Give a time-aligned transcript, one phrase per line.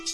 [0.00, 0.06] All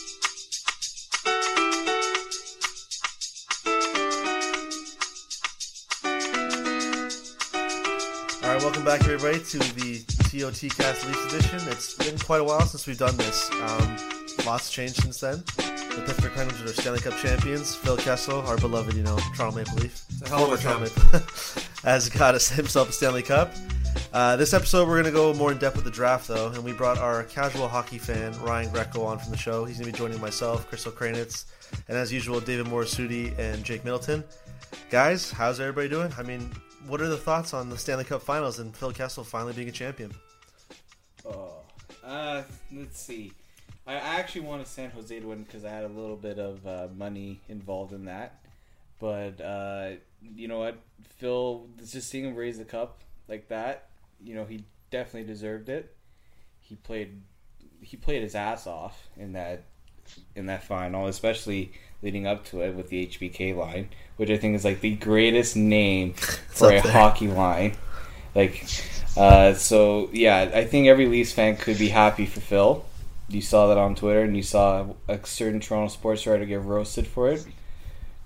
[8.42, 11.68] right, welcome back, everybody, to the TOT Cast Leafs edition.
[11.68, 13.50] It's been quite a while since we've done this.
[13.52, 13.96] Um,
[14.46, 15.42] lots changed since then.
[15.56, 17.74] The Pittsburgh Penguins are Stanley Cup champions.
[17.74, 21.12] Phil Kessel, our beloved, you know, Toronto Maple Leaf, a hell of a former Toronto
[21.12, 21.28] Maple,
[21.84, 23.52] has got us himself a Stanley Cup.
[24.12, 26.62] Uh, this episode, we're going to go more in depth with the draft, though, and
[26.62, 29.64] we brought our casual hockey fan Ryan Greco on from the show.
[29.64, 31.46] He's going to be joining myself, Crystal Kranitz,
[31.88, 34.22] and as usual, David Morisuti and Jake Middleton.
[34.90, 36.12] Guys, how's everybody doing?
[36.16, 36.50] I mean,
[36.86, 39.72] what are the thoughts on the Stanley Cup Finals and Phil Kessel finally being a
[39.72, 40.12] champion?
[41.26, 41.54] Oh,
[42.04, 43.32] uh, let's see.
[43.86, 46.88] I actually wanted San Jose to win because I had a little bit of uh,
[46.96, 48.40] money involved in that.
[49.00, 49.90] But uh,
[50.34, 50.78] you know what,
[51.18, 53.88] Phil, just seeing him raise the cup like that,
[54.22, 55.94] you know, he definitely deserved it.
[56.60, 57.20] He played,
[57.80, 59.64] he played his ass off in that
[60.34, 61.72] in that final, especially
[62.02, 65.56] leading up to it with the HBK line, which I think is like the greatest
[65.56, 67.76] name for a hockey line.
[68.34, 68.66] Like,
[69.16, 72.84] uh, so yeah, I think every Leafs fan could be happy for Phil.
[73.28, 77.06] You saw that on Twitter, and you saw a certain Toronto sports writer get roasted
[77.06, 77.46] for it.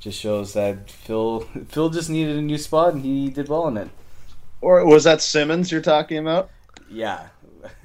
[0.01, 3.77] Just shows that Phil Phil just needed a new spot, and he did well in
[3.77, 3.91] it.
[4.61, 6.51] Or was that Simmons you're talking about?
[6.91, 7.29] Yeah,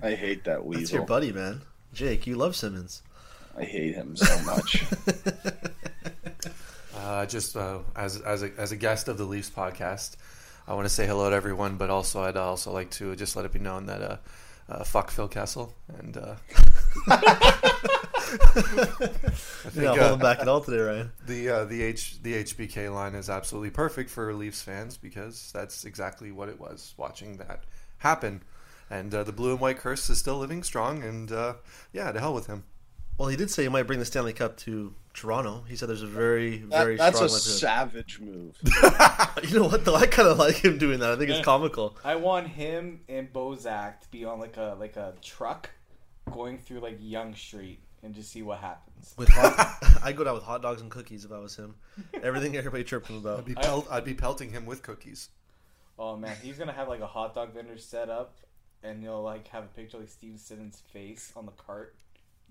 [0.01, 0.81] I hate that weasel.
[0.81, 1.61] That's your buddy, man.
[1.93, 3.01] Jake, you love Simmons.
[3.57, 4.83] I hate him so much.
[6.95, 10.15] Uh, just uh, as as a, as a guest of the Leafs podcast,
[10.67, 13.43] I want to say hello to everyone, but also I'd also like to just let
[13.43, 14.17] it be known that uh,
[14.69, 16.35] uh, fuck Phil Kessel and uh,
[17.09, 18.02] I think,
[19.75, 21.11] You're not uh, holding back at all today, Ryan.
[21.25, 25.85] the uh, the H the HBK line is absolutely perfect for Leafs fans because that's
[25.85, 27.63] exactly what it was watching that
[27.99, 28.41] happen,
[28.89, 31.53] and uh, the blue and white curse is still living strong, and uh,
[31.91, 32.63] yeah, to hell with him.
[33.17, 35.63] Well, he did say he might bring the Stanley Cup to Toronto.
[35.69, 38.57] He said there's a very, That- very that's a savage move.
[39.43, 39.95] You know what, though?
[39.95, 41.11] I kind of like him doing that.
[41.11, 41.97] I think it's comical.
[42.03, 45.69] I want him and Bozak to be on like a like a truck
[46.31, 49.13] going through like Yonge Street and just see what happens.
[49.17, 51.75] With hot, I'd go down with hot dogs and cookies if I was him.
[52.21, 53.39] Everything everybody chirped him about.
[53.39, 55.29] I'd be pelt- I'd be pelting him with cookies.
[55.97, 58.35] Oh man, he's gonna have like a hot dog vendor set up,
[58.83, 61.95] and he'll like have a picture of like Steve Simmons' face on the cart.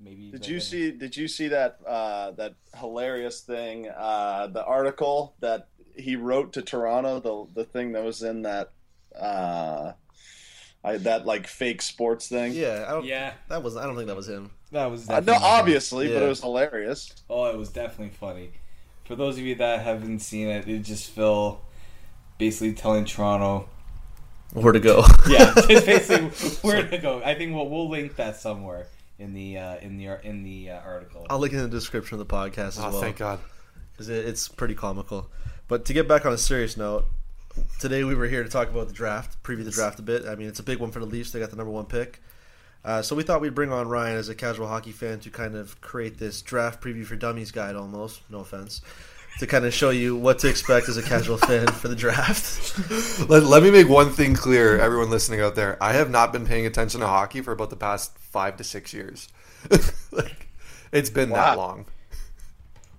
[0.01, 0.31] Maybe.
[0.31, 0.91] Did like, you in- see?
[0.91, 3.89] Did you see that that that hilarious thing?
[3.89, 7.21] Uh, the article that he wrote to Toronto.
[7.21, 8.71] The the thing that was in that
[9.19, 9.93] uh,
[10.85, 12.53] I, that like fake sports thing.
[12.53, 13.05] Yeah, I don't.
[13.05, 13.77] Yeah, that was.
[13.77, 14.51] I don't think that was him.
[14.73, 17.15] that was Uh, no, definitely obviously, but it was hilarious.
[17.31, 18.51] Oh, it was definitely funny.
[19.05, 21.61] For those of you that haven't seen it, it just Phil
[22.39, 23.69] basically telling Toronto,
[24.55, 25.05] Where to go?
[25.29, 27.23] yeah, just basically where to go.
[27.25, 28.87] I think we'll we'll link that somewhere
[29.19, 31.27] in the uh, in the in the uh, article.
[31.31, 33.01] I'll link it in the description of the podcast as Oh, well.
[33.01, 33.39] thank God.
[33.93, 35.31] because it, it's pretty comical.
[35.69, 37.07] But to get back on a serious note,
[37.79, 40.27] today we were here to talk about the draft, preview the draft a bit.
[40.27, 41.33] I mean, it's a big one for the Leafs.
[41.33, 42.21] They got the number one pick.
[42.85, 45.55] Uh, so we thought we'd bring on Ryan as a casual hockey fan to kind
[45.55, 48.21] of create this draft preview for dummies guide almost.
[48.31, 48.83] No offense.
[49.39, 52.79] To kind of show you what to expect as a casual fan for the draft.
[53.31, 55.83] Let, let me make one thing clear, everyone listening out there.
[55.83, 58.93] I have not been paying attention to hockey for about the past five to six
[58.93, 59.29] years.
[60.11, 60.49] like,
[60.93, 61.87] it's been that long.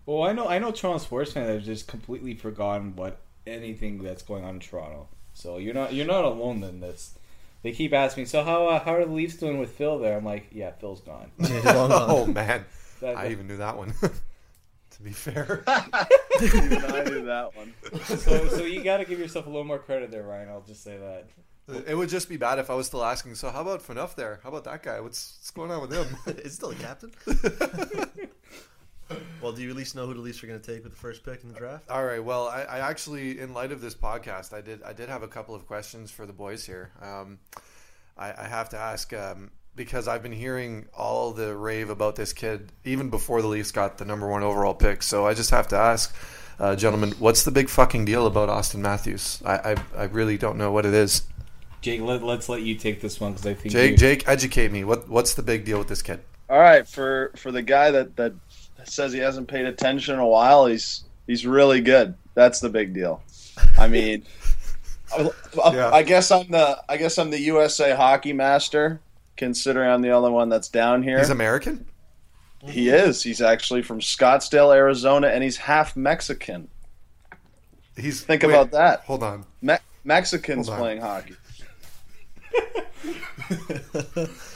[0.06, 4.22] Well, I know I know Toronto sports fans have just completely forgotten what anything that's
[4.24, 5.07] going on in Toronto.
[5.34, 7.18] So you're not you're not alone in this.
[7.63, 10.18] They keep asking me, so how uh, how are the Leafs doing with Phil there?
[10.18, 11.31] I'm like, yeah, Phil's gone.
[11.40, 12.06] He's long gone.
[12.10, 12.66] Oh man,
[13.01, 13.94] That- I even knew that one.
[14.92, 17.74] to be fair, I knew that one.
[18.06, 20.50] so so you got to give yourself a little more credit there, Ryan.
[20.50, 21.30] I'll just say that.
[21.88, 23.36] it would just be bad if I was still asking.
[23.36, 24.40] So how about Phaneuf there?
[24.44, 25.00] How about that guy?
[25.00, 26.18] What's what's going on with him?
[26.38, 27.12] Is he still a captain?
[29.42, 31.24] Do you at least know who the Leafs are going to take with the first
[31.24, 31.89] pick in the draft?
[31.89, 32.24] All right.
[32.24, 35.27] Well, I, I actually, in light of this podcast, I did I did have a
[35.27, 36.92] couple of questions for the boys here.
[37.01, 37.39] Um,
[38.18, 42.31] I, I have to ask um, because I've been hearing all the rave about this
[42.33, 45.04] kid even before the Leafs got the number one overall pick.
[45.04, 46.16] So I just have to ask,
[46.59, 49.42] uh, gentlemen, what's the big fucking deal about Auston Matthews?
[49.45, 51.24] I, I I really don't know what it is.
[51.81, 54.71] Jake, let, let's let you take this one because I think Jake, you- Jake, educate
[54.71, 54.83] me.
[54.83, 56.21] What what's the big deal with this kid?
[56.50, 58.33] All right, for for the guy that that
[58.89, 62.15] says he hasn't paid attention in a while, he's he's really good.
[62.35, 63.21] That's the big deal.
[63.77, 64.24] I mean,
[65.18, 65.30] I,
[65.74, 65.89] Yeah.
[65.91, 69.00] I guess I'm the I guess I'm the USA hockey master,
[69.38, 71.19] considering I'm the only one that's down here.
[71.19, 71.85] He's American.
[72.65, 73.21] he is.
[73.21, 76.68] He's actually from Scottsdale, Arizona, and he's half Mexican.
[77.95, 79.01] He's Think wait, about that.
[79.01, 79.45] Hold on.
[79.62, 80.83] Me- Mexicans Hold on.
[80.83, 81.35] playing hockey.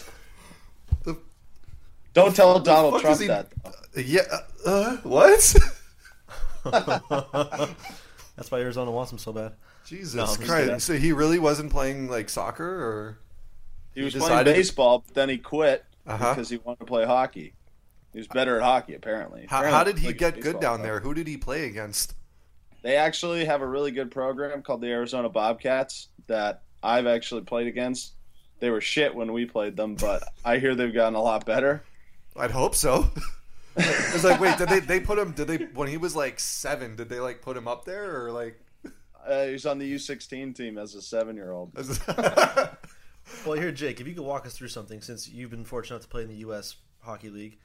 [2.17, 3.47] The- Don't tell Donald Trump he- that.
[3.95, 4.21] Yeah.
[4.65, 5.55] Uh, what?
[8.35, 9.53] That's why Arizona wants him so bad.
[9.85, 10.85] Jesus No, Christ!
[10.85, 13.19] So he really wasn't playing like soccer, or
[13.95, 16.33] He was decided- playing baseball, but then he quit Uh-huh.
[16.33, 17.53] because he wanted to play hockey.
[18.13, 19.45] He was better at hockey, apparently.
[19.47, 20.99] how, Apparently how did he get good down there?
[20.99, 22.15] Who did he play against?
[22.81, 27.67] They actually have a really good program called the Arizona Bobcats that I've actually played
[27.67, 28.13] against.
[28.59, 31.83] They were shit when we played them, but I hear they've gotten a lot better.
[32.37, 33.09] I'd hope so.
[33.75, 35.31] it's like, wait, did they they put him?
[35.31, 36.95] Did they when he was like seven?
[36.95, 38.59] Did they like put him up there or like?
[39.27, 41.77] Uh, he was on the U16 team as a seven-year-old.
[43.45, 46.03] Well, here, Jake, if you could walk us through something, since you've been fortunate enough
[46.03, 46.75] to play in the U.S.
[47.01, 47.57] Hockey League,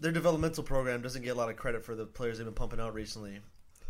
[0.00, 2.80] their developmental program doesn't get a lot of credit for the players they've been pumping
[2.80, 3.40] out recently.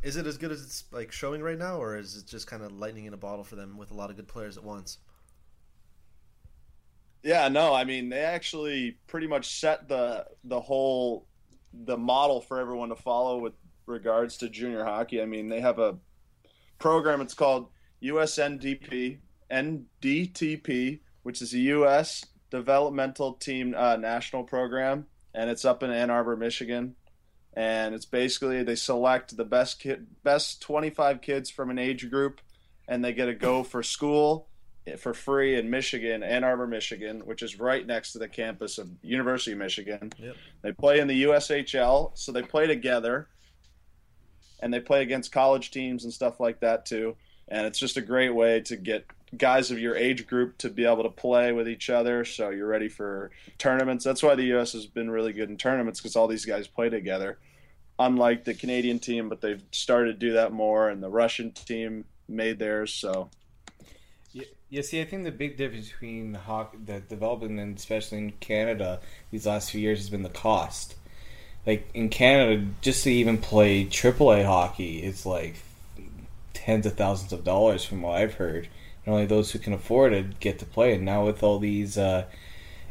[0.02, 2.62] Is it as good as it's like showing right now, or is it just kind
[2.62, 4.98] of lightning in a bottle for them with a lot of good players at once?
[7.24, 11.26] Yeah, no, I mean they actually pretty much set the the whole
[11.72, 13.54] the model for everyone to follow with
[13.86, 15.22] regards to junior hockey.
[15.22, 15.96] I mean they have a
[16.78, 17.22] program.
[17.22, 17.68] It's called
[18.02, 22.26] USNDP NDTP, which is a U.S.
[22.50, 26.94] Developmental Team uh, National Program, and it's up in Ann Arbor, Michigan.
[27.56, 32.40] And it's basically they select the best kid, best 25 kids from an age group,
[32.88, 34.48] and they get to go for school
[34.98, 38.88] for free in Michigan, Ann Arbor, Michigan, which is right next to the campus of
[39.02, 40.12] University of Michigan.
[40.18, 40.36] Yep.
[40.62, 43.28] They play in the USHL, so they play together,
[44.60, 47.16] and they play against college teams and stuff like that too.
[47.48, 50.84] And it's just a great way to get guys of your age group to be
[50.84, 54.04] able to play with each other, so you're ready for tournaments.
[54.04, 54.72] That's why the U.S.
[54.72, 57.38] has been really good in tournaments because all these guys play together.
[57.98, 62.04] Unlike the Canadian team, but they've started to do that more, and the Russian team
[62.28, 62.92] made theirs.
[62.92, 63.30] So
[64.74, 68.98] Yeah, see, I think the big difference between hockey, the development, and especially in Canada
[69.30, 70.96] these last few years, has been the cost.
[71.64, 75.54] Like in Canada, just to even play AAA hockey, it's like
[76.54, 78.66] tens of thousands of dollars, from what I've heard.
[79.06, 80.92] And only those who can afford it get to play.
[80.92, 82.24] And now with all these uh,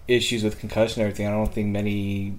[0.07, 2.35] issues with concussion and everything, I don't think many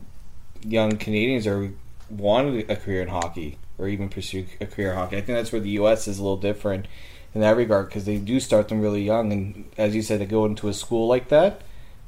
[0.62, 1.70] young Canadians are
[2.08, 5.18] wanted a career in hockey or even pursue a career in hockey.
[5.18, 6.08] I think that's where the U.S.
[6.08, 6.86] is a little different
[7.34, 10.26] in that regard because they do start them really young, and as you said, to
[10.26, 11.62] go into a school like that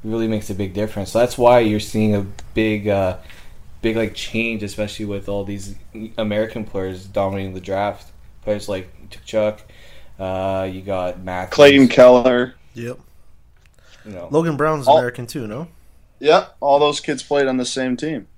[0.05, 1.11] really makes a big difference.
[1.13, 2.25] So that's why you're seeing a
[2.55, 3.17] big, uh,
[3.83, 5.75] big like change, especially with all these
[6.17, 8.13] American players dominating the draft.
[8.43, 9.59] Players like Tkachuk,
[10.21, 12.99] uh, you got Matthews, Clayton Keller, Yep.
[14.05, 15.67] you know, Logan Brown's All- American too, no?
[16.21, 18.29] Yep, all those kids played on the same team.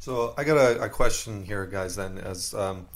[0.00, 1.96] So I got a, a question here, guys.
[1.96, 2.86] Then, as um,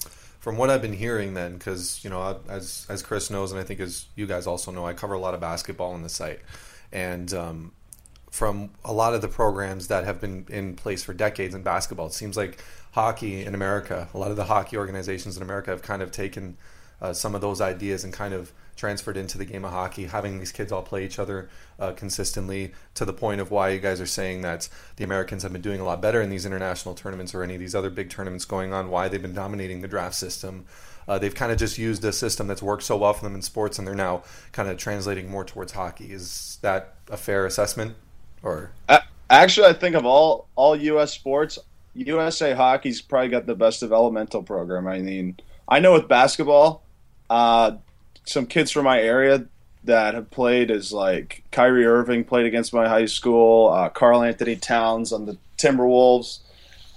[0.42, 3.64] from what I've been hearing, then because you know, as as Chris knows, and I
[3.64, 6.40] think as you guys also know, I cover a lot of basketball on the site,
[6.90, 7.72] and um,
[8.28, 12.08] from a lot of the programs that have been in place for decades in basketball,
[12.08, 12.58] it seems like
[12.90, 16.56] hockey in America, a lot of the hockey organizations in America have kind of taken
[17.00, 20.38] uh, some of those ideas and kind of transferred into the game of hockey, having
[20.38, 21.48] these kids all play each other
[21.78, 25.52] uh, consistently to the point of why you guys are saying that the Americans have
[25.52, 28.10] been doing a lot better in these international tournaments or any of these other big
[28.10, 30.64] tournaments going on, why they've been dominating the draft system.
[31.06, 33.42] Uh, they've kind of just used a system that's worked so well for them in
[33.42, 36.12] sports, and they're now kind of translating more towards hockey.
[36.12, 37.96] Is that a fair assessment?
[38.42, 38.70] Or
[39.32, 41.12] Actually, I think of all all U.S.
[41.12, 41.58] sports,
[41.94, 44.86] USA Hockey's probably got the best developmental program.
[44.86, 46.82] I mean, I know with basketball,
[47.30, 47.76] uh,
[48.24, 49.46] some kids from my area
[49.84, 55.12] that have played is like Kyrie Irving played against my high school, uh, Karl-Anthony Towns
[55.12, 56.38] on the Timberwolves.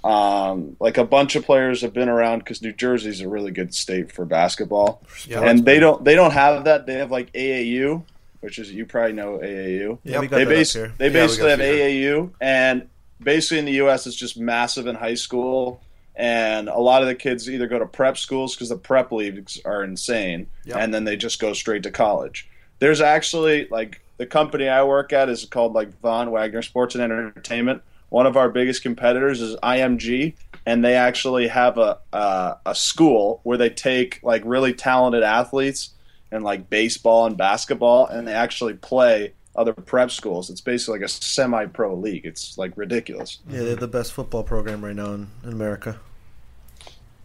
[0.04, 3.74] Um, like a bunch of players have been around because New Jersey's a really good
[3.74, 6.86] state for basketball, yeah, and they don't they don't have that.
[6.86, 8.04] They have like AAU,
[8.38, 10.94] which is you probably know AAU Yeah, we got they, that bas- up here.
[10.98, 12.88] they Yeah, we basically got have AAU, and
[13.20, 14.06] basically in the U.S.
[14.06, 15.80] it's just massive in high school,
[16.16, 19.60] and a lot of the kids either go to prep schools because the prep leagues
[19.64, 20.76] are insane, Yep.
[20.78, 22.48] and then they just go straight to college.
[22.78, 27.02] There's actually like the company I work at is called like Von Wagner Sports and
[27.04, 27.82] Entertainment.
[28.08, 33.40] One of our biggest competitors is IMG, and they actually have a uh, a school
[33.42, 35.90] where they take like really talented athletes
[36.32, 40.50] and like baseball and basketball, and they actually play other prep schools.
[40.50, 42.26] It's basically like a semi-pro league.
[42.26, 43.40] It's like ridiculous.
[43.48, 45.98] Yeah, they have the best football program right now in, in America.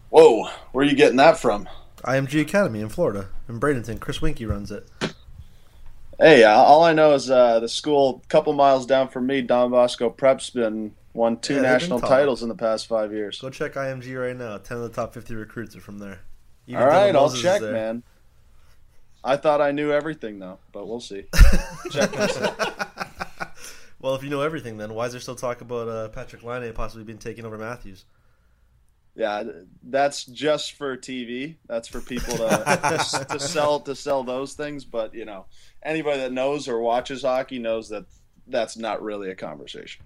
[0.10, 1.70] Whoa, where are you getting that from?
[2.04, 4.00] IMG Academy in Florida, in Bradenton.
[4.00, 4.88] Chris Weinke runs it.
[6.20, 9.42] Hey, uh, all I know is uh, the school a couple miles down from me,
[9.42, 13.40] Don Bosco Prep's been won two Yeah, national titles in the past five years.
[13.40, 14.58] Go check IMG right now.
[14.58, 16.20] Ten of the top fifty recruits are from there.
[16.68, 18.04] Even All right, I'll check, man.
[19.24, 21.26] I thought I knew everything though, but we'll see.
[21.92, 22.12] check.
[24.02, 26.74] Well, if you know everything, then why is there still talk about uh, Patrik Laine
[26.74, 28.06] possibly being taken over Matthews?
[29.16, 29.44] Yeah,
[29.84, 31.56] that's just for TV.
[31.68, 34.86] That's for people to to sell to sell those things.
[34.86, 35.46] But you know,
[35.84, 38.06] anybody that knows or watches hockey knows that
[38.48, 40.06] that's not really a conversation.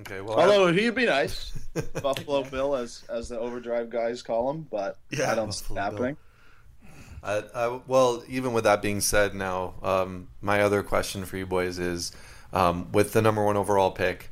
[0.00, 1.58] Okay, well, Although he'd be nice,
[2.02, 5.96] Buffalo Bill, as as the overdrive guys call him, but Yeah, I don't see it
[5.96, 6.16] Bill.
[7.26, 11.78] I, well, even with that being said, now um, my other question for you boys
[11.78, 12.12] is,
[12.52, 14.30] um, with the number one overall pick,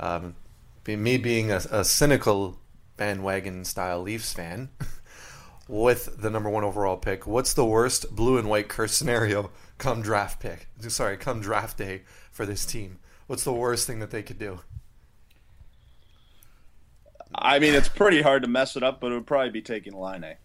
[0.00, 0.34] um,
[0.86, 2.58] me being a, a cynical
[2.96, 4.70] bandwagon style Leafs fan,
[5.68, 10.02] with the number one overall pick, what's the worst blue and white curse scenario come
[10.02, 10.66] draft pick?
[10.80, 12.98] Sorry, come draft day for this team.
[13.28, 14.60] What's the worst thing that they could do?
[17.34, 19.94] I mean, it's pretty hard to mess it up, but it would probably be taking
[19.94, 20.36] Laine.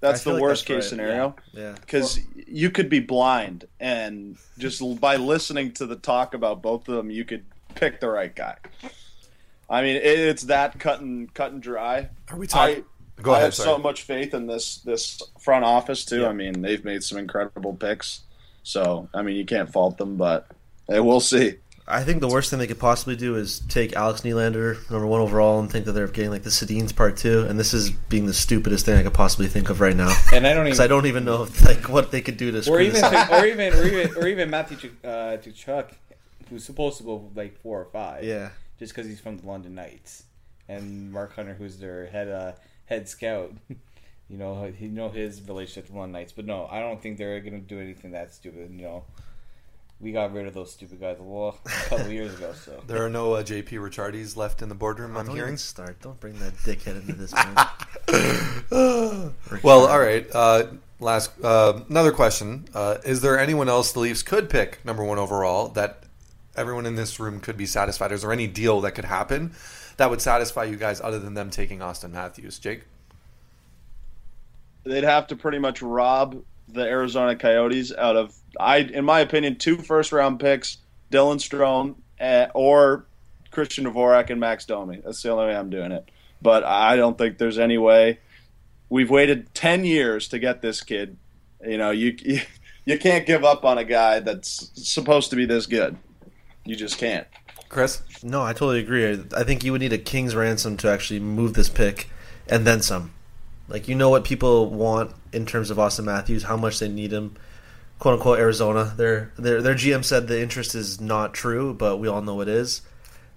[0.00, 1.36] That's I feel the like worst that's case right, scenario.
[1.52, 1.72] Yeah.
[1.80, 6.94] because you could be blind and just by listening to the talk about both of
[6.96, 8.56] them you could pick the right guy
[9.68, 12.84] i mean it, it's that cut and cut and dry Are we i, talking?
[13.22, 13.44] Go I ahead.
[13.48, 16.28] have so much faith in this this front office too Yeah.
[16.28, 18.22] i mean they've made some incredible picks
[18.62, 20.48] so i mean you can't fault them but
[20.88, 21.54] hey, we'll see
[21.90, 25.20] I think the worst thing they could possibly do is take Alex Nylander, number one
[25.20, 27.42] overall, and think that they're getting like the Sedin's part two.
[27.42, 30.14] And this is being the stupidest thing I could possibly think of right now.
[30.32, 32.80] And I don't even I don't even know like what they could do to or
[32.80, 35.92] even this or even or even or even Matthew uh, Tkachuk,
[36.48, 38.24] who's supposed to go like four or five.
[38.24, 38.50] Yeah.
[38.78, 40.24] Just because he's from the London Knights,
[40.68, 42.52] and Mark Hunter, who's their head uh,
[42.86, 43.52] head scout.
[43.68, 47.18] You know, you know his relationship with the London Knights, but no, I don't think
[47.18, 48.70] they're gonna do anything that stupid.
[48.72, 49.04] You know,
[50.00, 51.52] we got rid of those stupid guys a, a
[51.88, 52.52] couple years ago.
[52.54, 55.16] So There are no uh, JP Ricciardis left in the boardroom.
[55.16, 55.50] I'm Don't hearing.
[55.50, 56.00] even start.
[56.00, 57.32] Don't bring that dickhead into this.
[58.10, 59.34] Man.
[59.62, 60.26] Well, all right.
[60.32, 60.66] Uh,
[61.00, 65.18] last, uh, another question: uh, Is there anyone else the Leafs could pick number one
[65.18, 66.04] overall that
[66.56, 68.12] everyone in this room could be satisfied?
[68.12, 69.52] Is there any deal that could happen
[69.98, 72.58] that would satisfy you guys other than them taking Auston Matthews?
[72.58, 72.84] Jake,
[74.84, 76.42] they'd have to pretty much rob
[76.72, 80.78] the Arizona Coyotes out of I in my opinion two first round picks,
[81.10, 83.06] Dylan Strome uh, or
[83.50, 85.00] Christian Dvorak and Max Domi.
[85.04, 86.08] That's the only way I'm doing it.
[86.42, 88.20] But I don't think there's any way.
[88.88, 91.16] We've waited 10 years to get this kid.
[91.64, 92.40] You know, you you,
[92.84, 95.96] you can't give up on a guy that's supposed to be this good.
[96.64, 97.26] You just can't.
[97.68, 99.22] Chris, No, I totally agree.
[99.36, 102.10] I think you would need a king's ransom to actually move this pick,
[102.48, 103.12] and then some.
[103.70, 107.12] Like you know what people want in terms of Auston Matthews, how much they need
[107.12, 107.36] him.
[107.98, 108.92] "Quote unquote" Arizona.
[108.96, 112.48] Their their their GM said the interest is not true, but we all know it
[112.48, 112.82] is.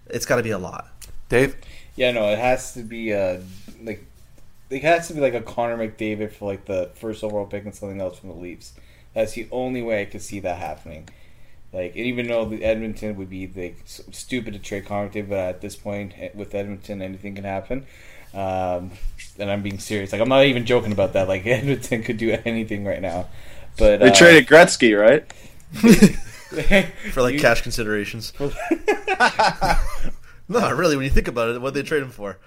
[0.07, 0.87] It's got to be a lot.
[1.29, 1.55] Dave.
[1.95, 3.41] yeah, no, it has to be a
[3.81, 4.05] like
[4.69, 7.75] it has to be like a Connor McDavid for like the first overall pick and
[7.75, 8.73] something else from the Leafs.
[9.13, 11.07] That's the only way I could see that happening.
[11.71, 15.29] Like, and even though the Edmonton would be like s- stupid to trade Connor McDavid,
[15.29, 17.85] but at this point eh, with Edmonton, anything can happen.
[18.33, 18.91] Um,
[19.39, 20.11] and I'm being serious.
[20.11, 21.27] Like, I'm not even joking about that.
[21.27, 23.27] Like, Edmonton could do anything right now.
[23.77, 25.25] But They uh, traded Gretzky, right?
[27.11, 28.31] for like You- cash considerations.
[30.49, 32.37] no, really, when you think about it, what they trade him for?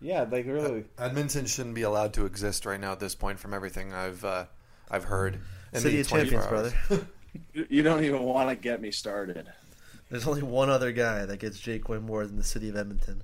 [0.00, 0.84] yeah, like really.
[0.98, 4.44] Edmonton shouldn't be allowed to exist right now at this point, from everything I've uh,
[4.90, 5.40] I've heard.
[5.72, 6.72] in City the of 24 champions, hours.
[6.88, 7.06] brother.
[7.68, 9.46] You don't even want to get me started.
[10.10, 13.22] There's only one other guy that gets Jake Quinn more than the city of Edmonton.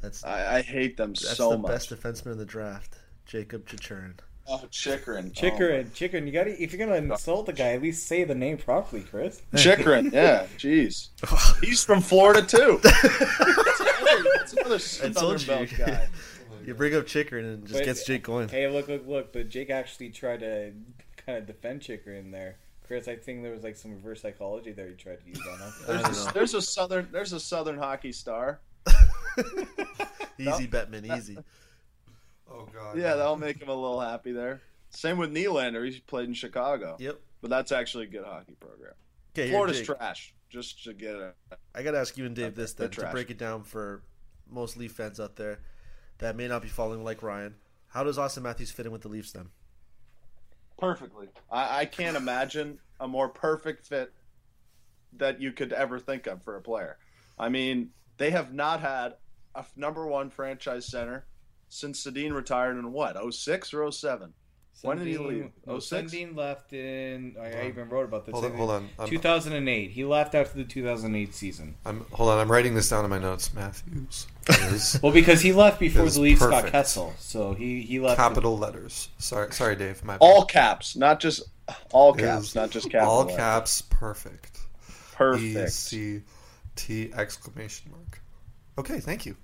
[0.00, 1.70] That's I, I hate them that's so the much.
[1.70, 4.14] best defenseman in the draft, Jakob Chychrun.
[4.48, 5.26] Oh, Chychrun.
[5.28, 8.34] Oh, Chychrun, Chychrun, you gotta if you're gonna insult the guy, at least say the
[8.34, 9.42] name properly, Chris.
[9.52, 11.08] Oh, Chychrun, yeah, jeez.
[11.64, 12.80] He's from Florida too.
[12.82, 15.46] That's another Southern told you.
[15.46, 16.08] Belt guy.
[16.64, 18.48] You bring up Chychrun and just But- gets Jake going.
[18.48, 19.32] Hey, look, look, look!
[19.32, 20.72] But Jake actually tried to
[21.24, 22.56] kind of defend Chychrun there.
[22.86, 25.58] Chris, I think there was like some reverse psychology there he tried to use on
[25.60, 25.72] him.
[25.86, 28.58] There's a, there's a southern there's a southern hockey star.
[30.38, 31.38] Easy, Bettman, easy.
[32.52, 32.98] Oh god.
[32.98, 34.60] Yeah, that'll make him a little happy there.
[34.88, 35.84] Same with Nylander.
[35.84, 36.96] He's played in Chicago.
[36.98, 37.20] Yep.
[37.40, 38.94] But that's actually a good hockey program.
[39.32, 40.34] Okay, Florida's Jake, trash.
[40.48, 41.36] Just to get it.
[41.76, 44.02] I gotta ask you and Dave this They're then to break it down for
[44.50, 45.60] most Leaf fans out there
[46.18, 47.54] that may not be following like Ryan.
[47.86, 49.48] How does Auston Matthews fit in with the Leafs then?
[50.76, 51.28] Perfectly.
[51.52, 54.12] I, I can't imagine a more perfect fit
[55.14, 56.98] that you could ever think of for a player.
[57.38, 57.90] I mean,
[58.20, 59.14] they have not had
[59.54, 61.24] a number one franchise center
[61.70, 64.34] since Sedin retired in what, 06 or 07?
[64.82, 65.50] When did he leave?
[65.66, 66.12] Oh, 06?
[66.12, 67.36] Sundin left in.
[67.40, 68.32] I, I even wrote about this.
[68.32, 68.88] Hold on, hold on.
[68.98, 69.90] I'm- 2008.
[69.90, 71.74] He left after the 2008 season.
[71.84, 72.38] I'm hold on.
[72.38, 73.52] I'm writing this down in my notes.
[73.52, 76.66] Matthews is Well, because he left before the Leafs got.
[76.68, 78.16] Kessel, so he he left.
[78.16, 79.08] capital letters.
[79.18, 80.02] Sorry, sorry, Dave.
[80.04, 81.42] My All caps, not just
[81.92, 83.12] all caps, not just capital.
[83.12, 83.36] all letters.
[83.36, 83.82] caps.
[83.82, 84.60] Perfect.
[85.12, 85.72] Perfect.
[85.72, 86.22] C
[86.76, 88.20] T exclamation mark.
[88.78, 89.36] Okay, thank you,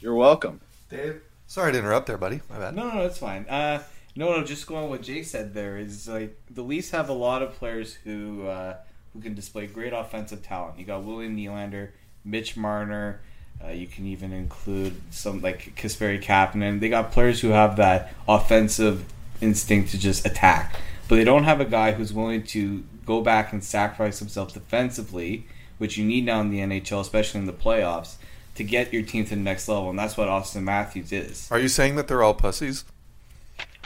[0.00, 0.60] You're welcome.
[0.90, 1.20] Dave.
[1.46, 2.40] Sorry to interrupt there, buddy.
[2.48, 2.74] My bad.
[2.74, 3.46] No, no, that's fine.
[3.48, 3.82] Uh,
[4.16, 7.12] no, no, just going on what Jay said there is like the Leafs have a
[7.14, 8.76] lot of players who uh,
[9.12, 10.78] who can display great offensive talent.
[10.78, 11.90] You got William Nylander,
[12.24, 13.20] Mitch Marner.
[13.64, 16.80] Uh, you can even include some like Kasperi Kapanen.
[16.80, 19.04] They got players who have that offensive
[19.40, 20.76] instinct to just attack,
[21.08, 25.46] but they don't have a guy who's willing to go back and sacrifice himself defensively,
[25.78, 28.16] which you need now in the NHL, especially in the playoffs,
[28.54, 29.90] to get your team to the next level.
[29.90, 31.48] And that's what Auston Matthews is.
[31.50, 32.84] Are you saying that they're all pussies?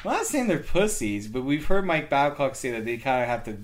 [0.04, 3.28] I'm not saying they're pussies, but we've heard Mike Babcock say that they kind of
[3.28, 3.56] have to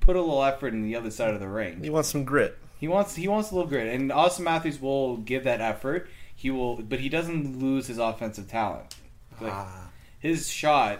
[0.00, 1.82] put a little effort in the other side of the ring.
[1.82, 2.58] He wants some grit.
[2.78, 6.08] He wants he wants a little grit, and Auston Matthews will give that effort.
[6.34, 8.96] He will, but he doesn't lose his offensive talent.
[9.40, 9.88] Like, Ah.
[10.18, 10.98] his shot,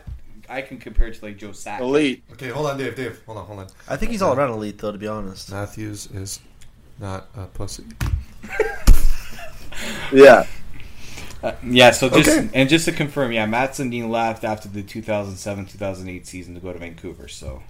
[0.48, 1.80] I can compare it to like Joe Sakic.
[1.80, 2.22] Elite.
[2.32, 2.94] Okay, hold on, Dave.
[2.96, 3.66] Dave, hold on, hold on.
[3.88, 4.92] I think he's all around elite, though.
[4.92, 6.40] To be honest, Matthews is
[7.00, 7.84] not a pussy.
[10.12, 10.46] Yeah.
[11.42, 12.48] Uh, yeah, so just Okay.
[12.54, 16.78] and just to confirm, yeah, Mats Sundin left after the 2007-2008 season to go to
[16.78, 17.26] Vancouver.
[17.26, 17.62] So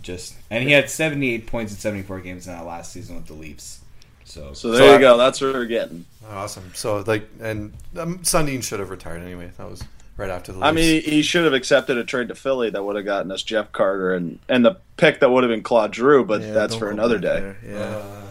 [0.00, 3.34] just and he had 78 points in 74 games in that last season with the
[3.34, 3.80] Leafs.
[4.24, 5.16] So, So there So you I- go.
[5.18, 6.04] That's what we're getting.
[6.28, 6.72] Awesome.
[6.74, 9.52] So like, and um, Sundin should have retired anyway.
[9.56, 9.84] That was
[10.16, 10.60] right after the.
[10.60, 13.42] I mean, he should have accepted a trade to Philly that would have gotten us
[13.42, 16.74] Jeff Carter and and the pick that would have been Claude Giroux, but Yeah, that's
[16.74, 17.54] for another day.
[17.66, 17.78] Yeah.
[17.78, 18.22] Uh,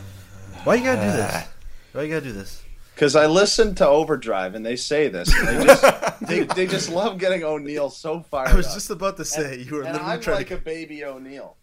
[0.64, 1.48] Why you gotta do this?
[1.94, 2.64] Why you gotta do this?
[2.96, 5.34] Because I listened to Overdrive and they say this.
[5.44, 8.74] They just they, they just love getting O'Neill so fired I was up.
[8.76, 10.54] just about to say And- you were and literally I'm trying like to.
[10.56, 11.56] a baby O'Neill.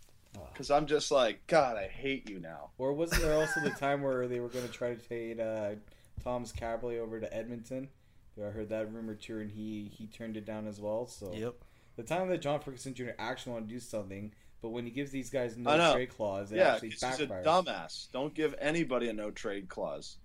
[0.53, 2.71] Because I'm just like, God, I hate you now.
[2.79, 5.71] Or wasn't there also the time where they were going to try to trade uh,
[6.25, 7.89] Tomas Kaberle over to Edmonton?
[8.47, 11.07] I heard that rumor too, and he he turned it down as well.
[11.07, 11.55] So Yep.
[11.97, 13.11] the time that John Ferguson Jr.
[13.19, 16.57] actually wanted to do something, but when he gives these guys no trade clause, it
[16.57, 18.11] yeah, actually 'cause he's a dumbass.
[18.13, 20.17] Don't give anybody a no trade clause.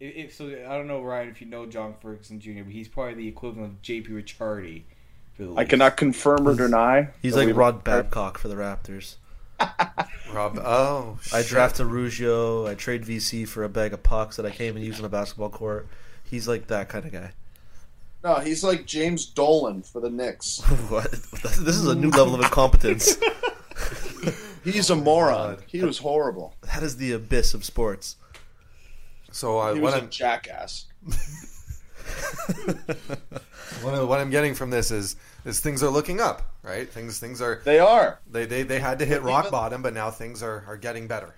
[0.00, 2.88] If, if- so, I don't know Ryan if you know John Ferguson Jr., but he's
[2.88, 4.12] probably the equivalent of J.P.
[4.12, 4.82] Ricciardi.
[5.56, 7.08] I cannot confirm or deny.
[7.22, 9.16] He's like Rod Babcock for the Raptors.
[10.32, 10.58] Rob.
[10.58, 11.48] Oh, I shit.
[11.48, 12.66] draft Araujo.
[12.66, 15.08] I trade VC for a bag of pucks that I can't even use on a
[15.08, 15.88] basketball court.
[16.24, 17.32] He's like that kind of guy.
[18.24, 20.60] No, he's like James Dolan for the Knicks.
[20.88, 21.10] what?
[21.10, 23.16] This is a new level of incompetence.
[24.64, 25.58] He's a moron.
[25.66, 26.54] He was horrible.
[26.72, 28.14] That is the abyss of sports.
[29.32, 30.86] So uh, He what was a I'm jackass.
[33.82, 36.88] what, I- what I'm getting from this is is things are looking up, right?
[36.88, 38.20] Things things are They are.
[38.30, 40.76] they they, they had to hit But rock even- bottom, but now things are, are
[40.76, 41.34] getting better.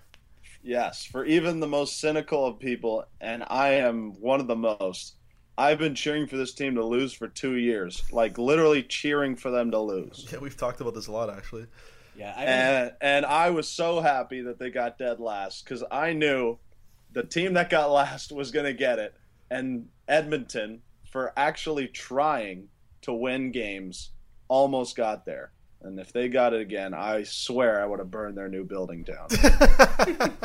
[0.62, 5.14] Yes, for even the most cynical of people, and I am one of the most.
[5.56, 9.50] I've been cheering for this team to lose for two years, like literally cheering for
[9.50, 10.26] them to lose.
[10.32, 11.66] Yeah, we've talked about this a lot actually.
[12.16, 15.84] Yeah, I don't, And and I was so happy that they got dead last because
[15.90, 16.58] I knew
[17.12, 19.14] the team that got last was going to get it,
[19.50, 22.68] and Edmonton for actually trying
[23.02, 24.10] to win games
[24.48, 25.52] almost got there.
[25.82, 29.04] And if they got it again, I swear I would have burned their new building
[29.04, 29.28] down.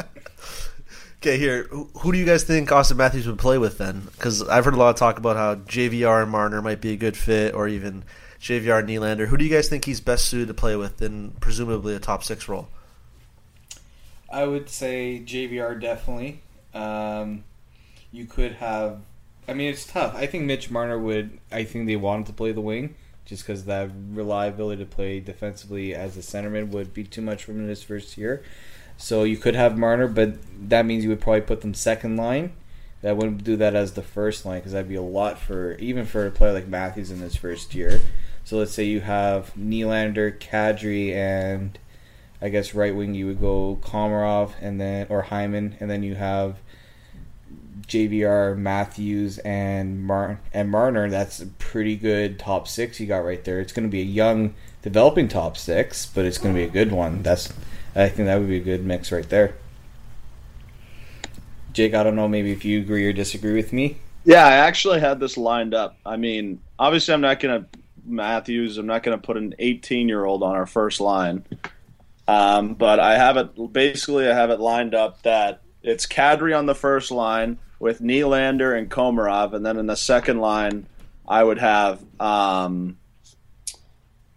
[1.21, 1.63] Okay, here.
[1.63, 4.07] Who do you guys think Auston Matthews would play with then?
[4.13, 6.95] Because I've heard a lot of talk about how JVR and Marner might be a
[6.95, 8.05] good fit, or even
[8.39, 9.27] JVR and Nylander.
[9.27, 12.23] Who do you guys think he's best suited to play with in presumably a top
[12.23, 12.69] six role?
[14.31, 16.39] I would say JVR definitely.
[16.73, 17.43] Um,
[18.13, 19.01] you could have.
[19.45, 20.15] I mean, it's tough.
[20.15, 21.37] I think Mitch Marner would.
[21.51, 25.93] I think they wanted to play the wing just because that reliability to play defensively
[25.93, 28.41] as a centerman would be too much for him in his first year.
[28.99, 30.33] So you could have Marner, but
[30.69, 32.51] that means you would probably put them second line.
[33.01, 36.05] That wouldn't do that as the first line because that'd be a lot for even
[36.05, 38.01] for a player like Matthews in his first year.
[38.43, 41.79] So let's say you have Nylander, Kadri, and
[42.41, 46.15] I guess right wing you would go Komarov and then or Hyman, and then you
[46.15, 46.57] have
[47.87, 53.43] JVR, Matthews, and Mar- and Marner, that's a pretty good top six you got right
[53.45, 53.61] there.
[53.61, 56.69] It's going to be a young, developing top six, but it's going to be a
[56.69, 57.23] good one.
[57.23, 57.53] That's
[57.99, 59.55] I think that would be a good mix right there.
[61.73, 63.97] Jake, I don't know, maybe if you agree or disagree with me.
[64.25, 65.97] Yeah, I actually had this lined up.
[66.05, 68.77] I mean, obviously, I'm not going to Matthews.
[68.77, 71.45] I'm not going to put an 18 year old on our first line.
[72.27, 74.27] Um, but I have it basically.
[74.27, 78.89] I have it lined up that it's Kadri on the first line with Nylander and
[78.89, 80.85] Komarov, and then in the second line,
[81.27, 82.98] I would have um,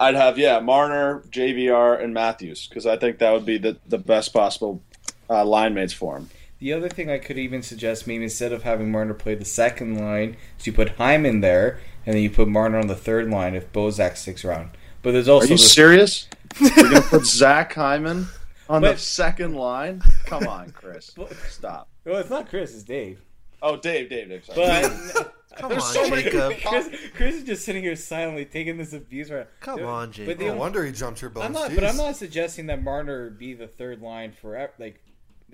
[0.01, 3.99] I'd have yeah Marner, JVR, and Matthews because I think that would be the the
[3.99, 4.83] best possible
[5.31, 6.29] uh, line mates for him.
[6.59, 9.99] The other thing I could even suggest, maybe instead of having Marner play the second
[9.99, 13.55] line, is you put Hyman there, and then you put Marner on the third line
[13.57, 14.71] if Bozak sticks around.
[15.03, 16.29] But there's also Are you the- serious?
[16.61, 18.27] You're gonna put Zach Hyman
[18.69, 20.03] on the second line?
[20.27, 21.15] Come on, Chris.
[21.49, 21.89] Stop.
[22.05, 23.21] Well, it's not Chris, it's Dave.
[23.61, 24.45] Oh, Dave, Dave, Dave.
[24.45, 24.83] Sorry.
[25.15, 26.53] But Come There's on, so many Jacob.
[26.65, 29.47] Chris, Chris is just sitting here silently taking this abuse right.
[29.61, 30.39] Come No, on, But Jacob.
[30.39, 31.47] the No wonder he jumped your bones.
[31.47, 31.75] I'm not, Jeez.
[31.77, 34.73] but I'm not suggesting that Marner be the third line forever.
[34.79, 35.01] Like,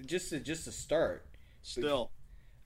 [0.07, 1.27] just to, just to start.
[1.63, 2.11] Still,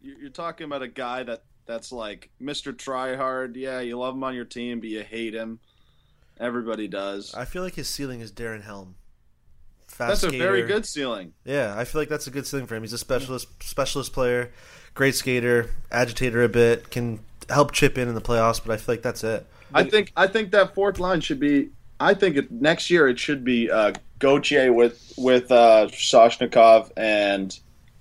[0.01, 2.73] you- you're talking about a guy that that's like Mr.
[2.73, 3.57] Tryhard.
[3.57, 5.61] Yeah, you love him on your team, but you hate him.
[6.41, 7.35] Everybody does.
[7.35, 8.97] I feel like his ceiling is Darren Helm.
[9.93, 10.43] Fast That's a skater.
[10.45, 11.35] very good ceiling.
[11.45, 12.83] Yeah, I feel like that's a good ceiling for him.
[12.83, 14.51] He's a specialist specialist player,
[14.95, 18.95] great skater, agitator a bit, can help chip in in the playoffs, but I feel
[18.95, 19.47] like that's it.
[19.75, 21.71] I think I think that fourth line should be.
[22.01, 27.59] I think it, next year it should be uh, Gauthier with with uh, Soshnikov and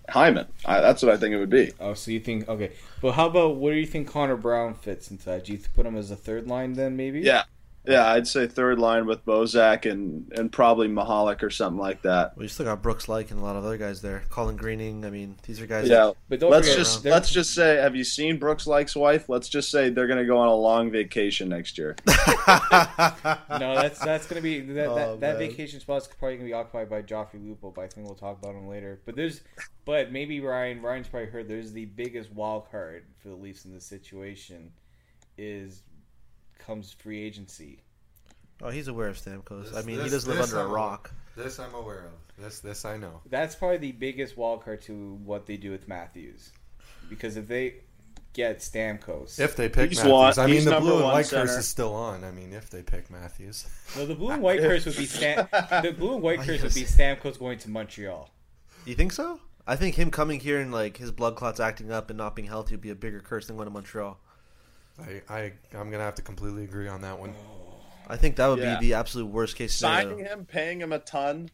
[0.08, 0.47] Hyman.
[0.65, 1.73] I, that's what I think it would be.
[1.80, 2.71] Oh, so you think okay?
[3.01, 5.43] But how about what do you think Connor Brown fits into that?
[5.43, 7.19] Do you put him as a third line then, maybe?
[7.19, 7.43] Yeah,
[7.86, 8.08] yeah.
[8.12, 12.36] I'd say third line with Bozak and and probably Mahalik or something like that.
[12.36, 14.24] Well, you still got Brooks Laich and a lot of other guys there.
[14.30, 15.06] Colin Greening.
[15.06, 15.89] I mean, these are guys.
[15.89, 16.12] Yeah.
[16.30, 19.30] But don't let's forget, just they're- let's just say, have you seen Brooks Laich's wife?
[19.30, 21.96] Let's just say they're going to go on a long vacation next year.
[22.08, 25.50] no, that's that's gonna be that Oh, that, that man.
[25.50, 28.56] vacation spot's probably gonna be occupied by Joffrey Lupul, but I think we'll talk about
[28.56, 29.02] him later.
[29.06, 29.41] But there's,
[29.86, 33.74] but maybe Ryan Ryan's probably heard there's the biggest wild card for the Leafs in
[33.74, 34.72] this situation
[35.38, 35.84] is
[36.65, 37.84] comes free agency.
[38.62, 39.65] Oh, he's aware of Stamkos.
[39.71, 41.12] This- I mean, he doesn't live under a I'm- rock.
[41.36, 42.12] This I'm aware of.
[42.43, 43.21] This this I know.
[43.30, 46.52] That's probably the biggest wild card to what they do with Matthews,
[47.10, 47.76] because if they
[48.34, 51.47] get Stamkos, If they pick He's Matthews, one- I mean the blue and white center.
[51.47, 52.24] curse is still on.
[52.24, 55.47] I mean, if they pick Matthews, no, the blue and white curse would be Stam-
[55.52, 56.84] the blue and white curse would be.
[56.84, 58.30] Stamkos going to Montreal.
[58.86, 59.39] You think so?
[59.67, 62.47] I think him coming here and like his blood clots acting up and not being
[62.47, 64.19] healthy would be a bigger curse than going to Montreal.
[64.99, 65.39] I, I
[65.73, 67.34] I'm gonna have to completely agree on that one.
[68.08, 68.77] I think that would Yeah.
[68.80, 70.10] be the absolute worst case scenario.
[70.10, 71.49] Signing him, paying him a ton,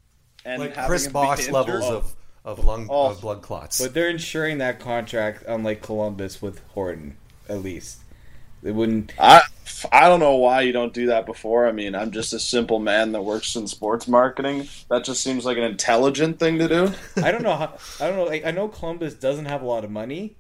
[0.45, 2.67] and Like having Chris him be Bosh injured- levels of of oh.
[2.67, 3.07] lung Oh.
[3.11, 3.79] of blood clots.
[3.81, 7.17] But they're insuring that contract, unlike Columbus with Horton,
[7.49, 7.99] at least.
[8.63, 9.13] They wouldn't.
[9.19, 9.41] I
[9.91, 11.67] I don't know why you don't do that before.
[11.67, 14.67] I mean, I'm just a simple man that works in sports marketing.
[14.89, 16.91] That just seems like an intelligent thing to do.
[17.21, 17.77] I don't know how.
[17.99, 18.23] I don't know.
[18.25, 20.35] Like, I know Columbus doesn't have a lot of money.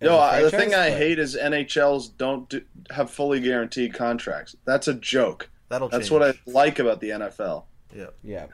[0.00, 3.10] As Yo, a I, the franchise, thing I but- hate is NHLs don't do, have
[3.10, 4.56] fully guaranteed contracts.
[4.64, 5.48] That's a joke.
[5.68, 6.20] That'll That's change.
[6.20, 7.64] what I like about the NFL.
[7.94, 8.06] Yeah.
[8.22, 8.46] Yeah,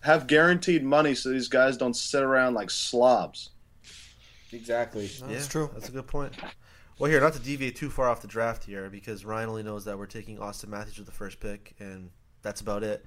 [0.00, 3.50] Have guaranteed money so these guys don't sit around like slobs.
[4.52, 5.06] exactly.
[5.06, 5.70] Yeah, That's true.
[5.74, 6.32] That's a good point.
[6.98, 9.84] Well, here, not to deviate too far off the draft here, because Ryan only knows
[9.86, 12.10] that we're taking Auston Matthews with the first pick, and
[12.42, 13.04] that's about it.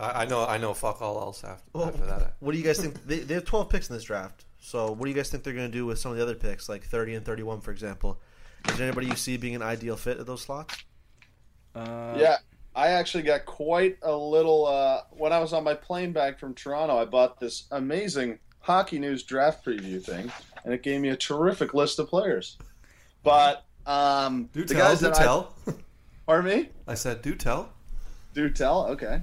[0.00, 2.34] I, I know I know fuck all else after, Well, after that.
[2.40, 3.06] what do you guys think?
[3.06, 4.44] They, they have 12 picks in this draft.
[4.58, 6.34] So, what do you guys think they're going to do with some of the other
[6.34, 8.20] picks, like 30 and 31, for example?
[8.68, 10.76] Is there anybody you see being an ideal fit at those slots?
[11.74, 12.36] Uh, Yeah,
[12.74, 14.66] I actually got quite a little.
[14.66, 18.98] Uh, when I was on my plane back from Toronto, I bought this amazing Hockey
[18.98, 20.30] News draft preview thing,
[20.64, 22.58] and it gave me a terrific list of players.
[23.22, 25.54] But um, Do the tell, guys do that I, tell.
[26.26, 27.70] pardon me, I said do tell.
[28.34, 28.86] do tell.
[28.88, 29.22] Okay,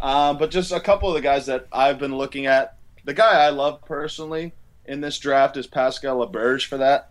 [0.00, 2.76] um, but just a couple of the guys that I've been looking at.
[3.04, 4.52] The guy I love personally
[4.84, 6.66] in this draft is Pascal Laberge.
[6.66, 7.10] For that,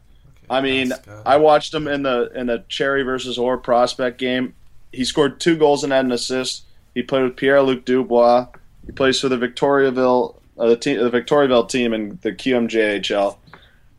[0.49, 1.23] I mean, Pascal.
[1.25, 4.53] I watched him in the in the Cherry versus Orr prospect game.
[4.91, 6.63] He scored two goals and had an assist.
[6.93, 8.47] He played with Pierre Luc Dubois.
[8.85, 13.37] He plays for the Victoriaville uh, the team, the Victoriaville team in the QMJHL,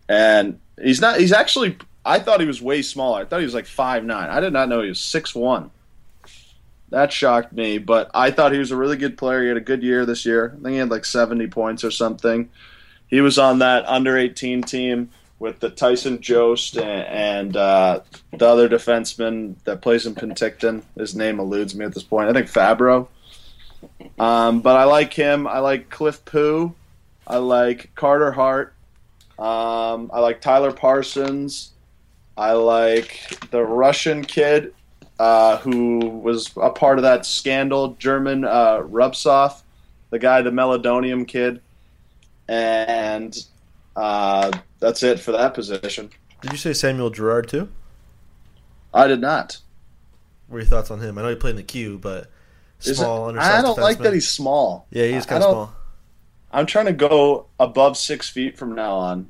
[0.08, 1.20] and he's not.
[1.20, 1.76] He's actually.
[2.04, 3.20] I thought he was way smaller.
[3.20, 4.30] I thought he was like five nine.
[4.30, 5.70] I did not know he was six one.
[6.90, 9.42] That shocked me, but I thought he was a really good player.
[9.42, 10.54] He had a good year this year.
[10.54, 12.48] I think he had like seventy points or something.
[13.08, 18.00] He was on that under eighteen team with the Tyson Jost and, and uh,
[18.32, 20.82] the other defenseman that plays in Penticton.
[20.96, 22.30] His name eludes me at this point.
[22.30, 23.08] I think Fabbro.
[24.18, 25.46] Um, but I like him.
[25.46, 26.74] I like Cliff Pu.
[27.26, 28.74] I like Carter Hart.
[29.38, 31.72] Um, I like Tyler Parsons.
[32.36, 34.74] I like the Russian kid
[35.18, 39.62] uh, who was a part of that scandal, German uh, Rubtsov,
[40.10, 41.60] the guy, the meldonium kid,
[42.48, 43.36] and
[43.96, 46.10] uh, that's it for that position.
[46.40, 47.68] Did you say Samuel Girard too?
[48.94, 49.58] I did not.
[50.46, 51.18] What are your thoughts on him?
[51.18, 52.30] I know he played in the queue, but
[52.84, 54.02] it- small, undersized I don't like defenseman.
[54.02, 54.86] that he's small.
[54.90, 55.72] Yeah, he's kind of small.
[56.50, 59.28] I'm trying to go above six feet from now on.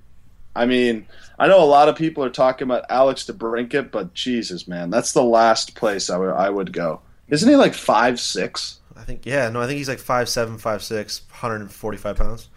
[0.54, 1.06] I mean,
[1.38, 5.12] I know a lot of people are talking about Alex DeBrincat, but Jesus, man, that's
[5.12, 7.00] the last place I would I would go.
[7.28, 8.80] Isn't he like five six?
[8.96, 12.48] I think yeah, no, I think he's like five seven, five six, 145 pounds.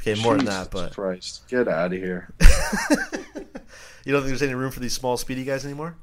[0.00, 2.32] Okay, more than that, but Christ, get out of here.
[2.40, 5.96] you don't think there's any room for these small, speedy guys anymore?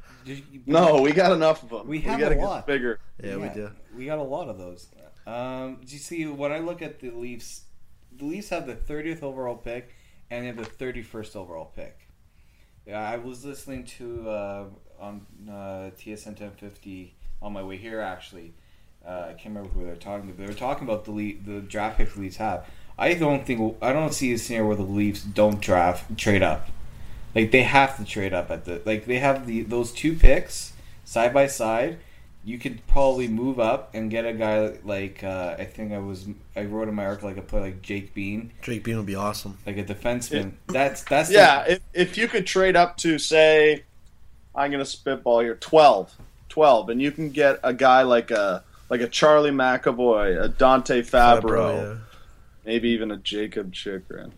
[0.65, 1.87] No, we got enough of them.
[1.87, 2.67] We have gotta a get lot.
[2.67, 2.99] bigger.
[3.21, 3.71] Yeah, we do.
[3.95, 4.87] We got a lot of those.
[5.27, 7.61] Um, do you see when I look at the Leafs?
[8.17, 9.93] The Leafs have the 30th overall pick
[10.31, 12.07] and they have the 31st overall pick.
[12.87, 14.63] Yeah, I was listening to uh,
[14.99, 17.99] on uh, TSN 1050 on my way here.
[18.01, 18.53] Actually,
[19.05, 20.33] uh, I can't remember who they were talking to.
[20.33, 22.65] but They were talking about the Le- the draft pick the Leafs have.
[22.97, 26.69] I don't think I don't see a scenario where the Leafs don't draft trade up.
[27.35, 30.73] Like they have to trade up at the like they have the those two picks
[31.05, 31.99] side by side.
[32.43, 36.25] You could probably move up and get a guy like uh, I think I was
[36.55, 39.13] I wrote in my article like a player like Jake Bean, Jake Bean would be
[39.15, 39.57] awesome.
[39.65, 40.53] like a defenseman.
[40.67, 43.83] That's that's the- Yeah, if, if you could trade up to say,
[44.55, 46.15] I'm gonna spitball here, 12,
[46.49, 51.01] 12, and you can get a guy like a like a Charlie McAvoy, a Dante
[51.03, 51.99] Fabbro, Fabbro,
[52.65, 54.31] maybe even a Jakob Chychrun,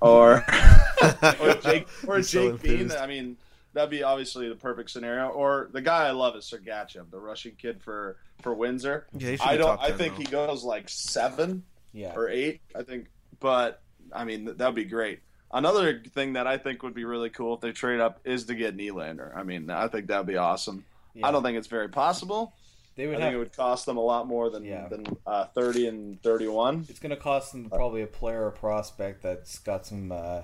[0.00, 0.44] or
[1.40, 2.92] or Jake or He's so Jake Bean.
[2.92, 3.36] I mean,
[3.72, 5.28] that'd be obviously the perfect scenario.
[5.28, 9.06] Or the guy I love is Sergachev, the Russian kid for for Windsor.
[9.16, 9.76] Yeah, I don't.
[9.76, 10.18] top I think now.
[10.18, 12.14] he goes like seven yeah.
[12.14, 13.06] or eight, I think.
[13.38, 15.20] But I mean, th- that'd be great.
[15.52, 18.54] Another thing that I think would be really cool if they trade up is to
[18.54, 19.36] get Nylander.
[19.36, 20.84] I mean, I think that'd be awesome.
[21.14, 21.26] Yeah.
[21.26, 22.54] I don't think it's very possible.
[22.94, 23.34] They I would think have.
[23.34, 24.86] it would cost them a lot more than Yeah.
[24.88, 26.86] than uh, thirty and thirty-one.
[26.88, 30.12] It's going to cost them probably a player or prospect that's got some.
[30.12, 30.42] Uh,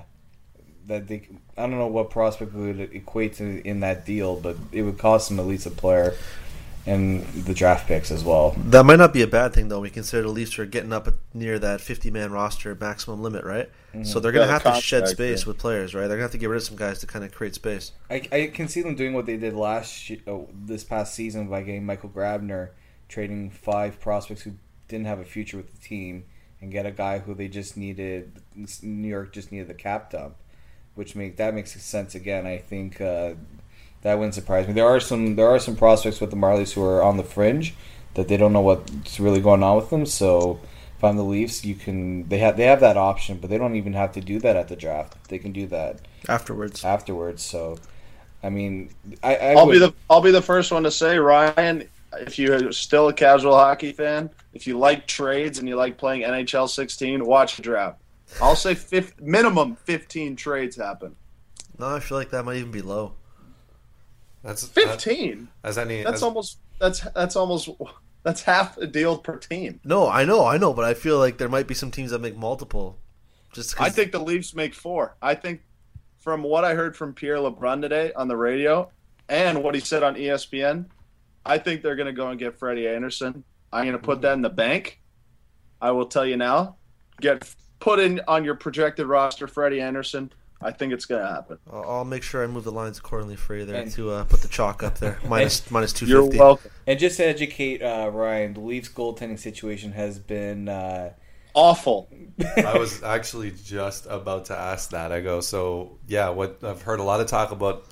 [0.87, 4.83] that they, I don't know what prospect would equate to in that deal, but it
[4.83, 6.14] would cost them at least a player
[6.87, 8.55] and the draft picks as well.
[8.57, 9.81] That might not be a bad thing though.
[9.81, 13.68] We consider the Leafs are getting up near that 50 man roster maximum limit, right?
[13.92, 14.05] Mm-hmm.
[14.05, 15.49] So they're going to Yeah, have the to shed space yeah.
[15.49, 16.03] with players, right?
[16.03, 17.92] They're going to have to get rid of some guys to kind of create space.
[18.09, 21.62] I, I can see them doing what they did last oh, this past season by
[21.62, 22.70] getting Michael Grabner,
[23.09, 24.53] trading five prospects who
[24.88, 26.25] didn't have a future with the team,
[26.61, 28.40] and get a guy who they just needed.
[28.83, 30.37] New York just needed the cap dump,
[30.97, 32.47] which make that makes sense again.
[32.47, 33.35] I think uh,
[34.03, 34.73] that wouldn't surprise me.
[34.73, 37.75] There are some there are some prospects with the Marlies who are on the fringe
[38.15, 40.07] that they don't know what's really going on with them.
[40.07, 40.59] So
[40.97, 43.77] if I'm the Leafs, you can they have they have that option, but they don't
[43.77, 45.29] even have to do that at the draft.
[45.29, 47.43] They can do that Afterwards, afterwards.
[47.43, 47.79] So,
[48.43, 48.91] I mean,
[49.23, 51.89] I, I I'll would, be the I'll be the first one to say, Ryan.
[52.19, 56.23] If you're still a casual hockey fan, if you like trades and you like playing
[56.23, 57.99] NHL 16, watch the draft.
[58.41, 58.77] I'll say
[59.21, 61.17] minimum 15 trades happen.
[61.79, 63.15] no, I feel like that might even be low.
[64.43, 65.49] That's that, 15.
[65.65, 66.03] as any.
[66.03, 67.69] That's as, almost that's that's almost
[68.23, 69.81] that's half a deal per team.
[69.85, 72.21] No, I know, I know, but I feel like there might be some teams that
[72.21, 72.99] make multiple.
[73.53, 75.17] Just 'cause- I think the Leafs make four.
[75.23, 75.62] I think
[76.19, 78.91] from what I heard from Pierre LeBrun today on the radio
[79.29, 80.87] and what he said on ESPN,
[81.45, 83.45] I think they're going to go and get Freddie Andersen.
[83.73, 84.23] I'm going to put mm-hmm.
[84.23, 85.01] that in the bank.
[85.81, 86.77] I will tell you now.
[87.21, 87.45] Get
[87.87, 90.33] put in on your projected roster, Freddie Andersen.
[90.61, 91.59] I think it's going to happen.
[91.72, 94.25] I'll, I'll make sure I move the lines accordingly for you there And- to uh,
[94.25, 96.70] put the chalk up there minus minus two You're welcome.
[96.87, 101.12] and just to educate uh, Ryan, the Leafs goaltending situation has been uh,
[101.55, 102.11] Awful.
[102.57, 105.11] I was actually just about to ask that.
[105.12, 107.85] I go, so yeah, what I've heard a lot of talk about,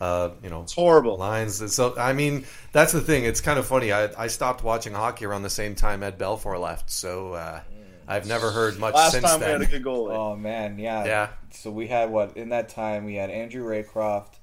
[0.00, 1.16] uh, you know, It's horrible.
[1.16, 1.72] lines.
[1.74, 3.24] So I mean, that's the thing.
[3.24, 3.92] It's kind of funny.
[3.92, 7.60] I, I stopped watching hockey around the same time Ed Belfour left, so uh,
[8.08, 9.60] I've never heard much Last since time we then.
[9.60, 10.16] had a good goalie.
[10.16, 11.28] oh man, yeah, Yeah.
[11.50, 14.34] So we had what in that time we had Andrew Raycroft,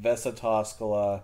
[0.00, 1.22] Vesa Toskala,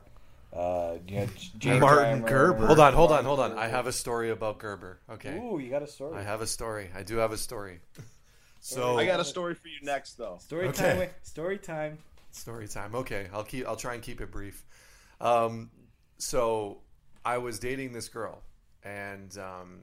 [0.54, 2.26] uh, you had James Martin Reimer.
[2.28, 2.66] Gerber.
[2.66, 3.58] hold on, hold on, hold on.
[3.58, 5.00] I have a story about Gerber.
[5.10, 6.16] Okay, Ooh, you got a story.
[6.16, 6.88] I have a story.
[6.94, 7.80] I do have a story.
[8.60, 10.38] So I got a story for you next, though.
[10.40, 10.82] story Okay.
[10.82, 10.98] time.
[10.98, 11.96] wait, Story time.
[12.32, 12.92] Story time.
[12.96, 13.66] Okay, I'll keep.
[13.68, 14.64] I'll try and keep it brief.
[15.20, 15.70] Um,
[16.18, 16.78] so
[17.24, 18.42] I was dating this girl,
[18.82, 19.80] and um,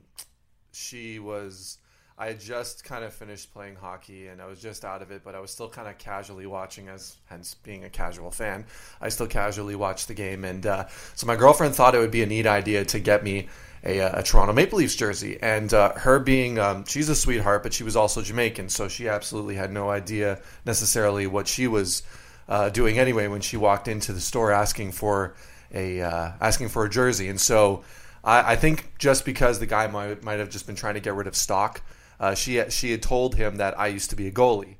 [0.73, 1.77] she was.
[2.17, 5.21] I had just kind of finished playing hockey and I was just out of it,
[5.25, 8.65] but I was still kind of casually watching, as hence being a casual fan.
[9.01, 12.23] I still casually watched the game, and uh, so my girlfriend thought it would be
[12.23, 13.49] a neat idea to get me
[13.83, 15.37] a, uh, a Toronto Maple Leafs jersey.
[15.41, 19.09] And uh, her being, um, she's a sweetheart, but she was also Jamaican, so she
[19.09, 22.01] absolutely had no idea necessarily what she was
[22.47, 25.35] uh, doing anyway when she walked into the store asking for
[25.73, 27.27] a uh, asking for a jersey.
[27.27, 27.83] And so
[28.23, 31.13] I, I think just because the guy might might have just been trying to get
[31.13, 31.81] rid of stock,
[32.19, 34.75] uh, she she had told him that I used to be a goalie,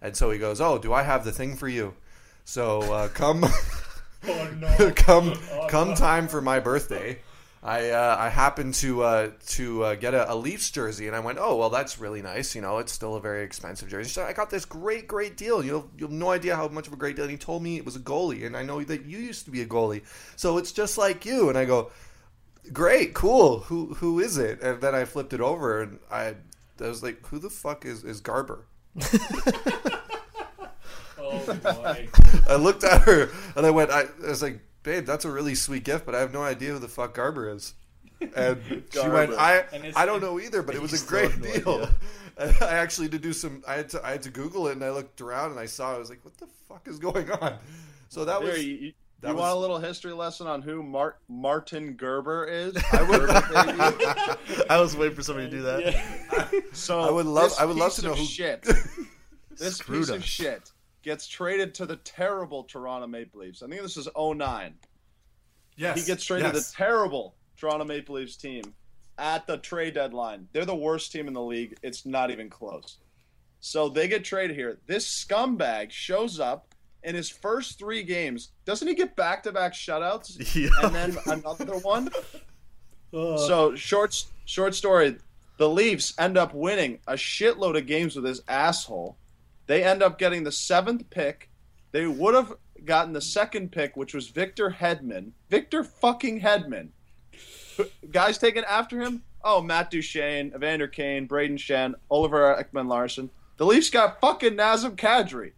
[0.00, 1.94] and so he goes, "Oh, do I have the thing for you?"
[2.44, 3.44] So uh, come.
[4.96, 7.20] come come time for my birthday
[7.62, 11.20] I uh, I happened to uh, to uh, get a, a, Leafs jersey, and I
[11.20, 12.54] went, oh well, that's really nice.
[12.54, 14.10] You know, it's still a very expensive jersey.
[14.10, 15.64] So I got this great great deal.
[15.64, 17.24] You know, you have no idea how much of a great deal.
[17.24, 19.50] And he told me it was a goalie, and I know that you used to
[19.50, 20.02] be a goalie,
[20.36, 21.48] so it's just like you.
[21.48, 21.90] And I go,
[22.72, 23.60] great, cool.
[23.60, 24.62] Who who is it?
[24.62, 26.36] And then I flipped it over, and I
[26.80, 28.66] I was like, who the fuck is is Garber?
[31.18, 32.08] oh boy!
[32.48, 33.90] I looked at her and I went.
[33.90, 36.72] I, I, was like, "Babe, that's a really sweet gift, but I have no idea
[36.72, 37.74] who the fuck Garber is."
[38.34, 39.64] And she went, "I
[39.94, 41.88] I don't know either, but it was a great deal."
[42.40, 43.64] And I actually had to do some.
[43.66, 45.94] I had to I had to Google it, and I looked around and I saw.
[45.94, 45.96] It.
[45.96, 47.58] I was like, "What the fuck is going on?"
[48.10, 48.54] So that was.
[48.54, 49.40] Here, you, that you was...
[49.40, 52.76] want a little history lesson on who Mart- Martin Gerber is?
[52.92, 55.82] I, would, I was waiting for somebody to do that.
[55.82, 56.60] Yeah.
[56.72, 57.52] So I would love.
[57.58, 58.24] I would love to know who.
[58.24, 58.62] Shit.
[59.50, 60.10] this piece us.
[60.10, 60.70] of shit
[61.02, 63.62] gets traded to the terrible Toronto Maple Leafs.
[63.62, 64.74] I think this is 09.
[65.76, 65.98] Yes.
[65.98, 66.52] He gets traded yes.
[66.52, 68.62] to the terrible Toronto Maple Leafs team
[69.16, 70.48] at the trade deadline.
[70.52, 71.76] They're the worst team in the league.
[71.82, 72.98] It's not even close.
[73.60, 74.78] So they get traded here.
[74.86, 76.67] This scumbag shows up
[77.08, 78.50] in his first three games.
[78.64, 80.36] Doesn't he get back to back shutouts?
[80.54, 80.68] Yeah.
[80.82, 82.10] And then another one?
[83.12, 83.36] Uh.
[83.38, 85.16] So short short story.
[85.56, 89.16] The Leafs end up winning a shitload of games with this asshole
[89.68, 91.50] they end up getting the seventh pick.
[91.92, 95.32] They would have gotten the second pick, which was Victor Hedman.
[95.50, 96.88] Victor fucking Hedman.
[98.10, 99.22] Guys taken after him?
[99.44, 103.30] Oh, Matt Duchene, Evander Kane, Braden Schenn, Oliver Ekman-Larsson.
[103.58, 105.52] The Leafs got fucking Nazem Kadri.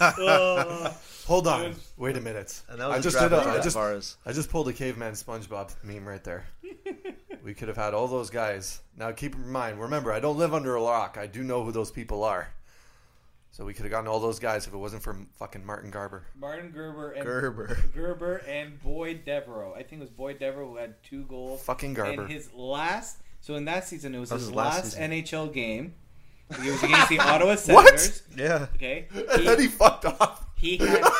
[0.00, 0.92] Uh,
[1.26, 1.76] Hold on.
[1.96, 2.60] Wait a minute.
[2.68, 6.46] I just did a, I just, I just pulled a caveman SpongeBob meme right there.
[7.44, 8.80] we could have had all those guys.
[8.96, 11.16] Now keep in mind, remember, I don't live under a rock.
[11.20, 12.48] I do know who those people are.
[13.52, 16.24] So we could have gotten all those guys if it wasn't for fucking Martin Garber.
[16.36, 19.74] Martin Gerber and Gerber, Gerber and Boyd Devereaux.
[19.74, 21.62] I think it was Boyd Devereaux who had two goals.
[21.62, 22.22] Fucking Garber.
[22.22, 23.18] And his last.
[23.40, 25.94] So in that season, it was, his, his, last, last NHL game.
[26.50, 28.22] It was against the Ottawa Senators.
[28.28, 28.38] What?
[28.38, 28.66] Yeah.
[28.74, 29.06] Okay.
[29.12, 30.46] He, and then he fucked off.
[30.56, 31.02] He had.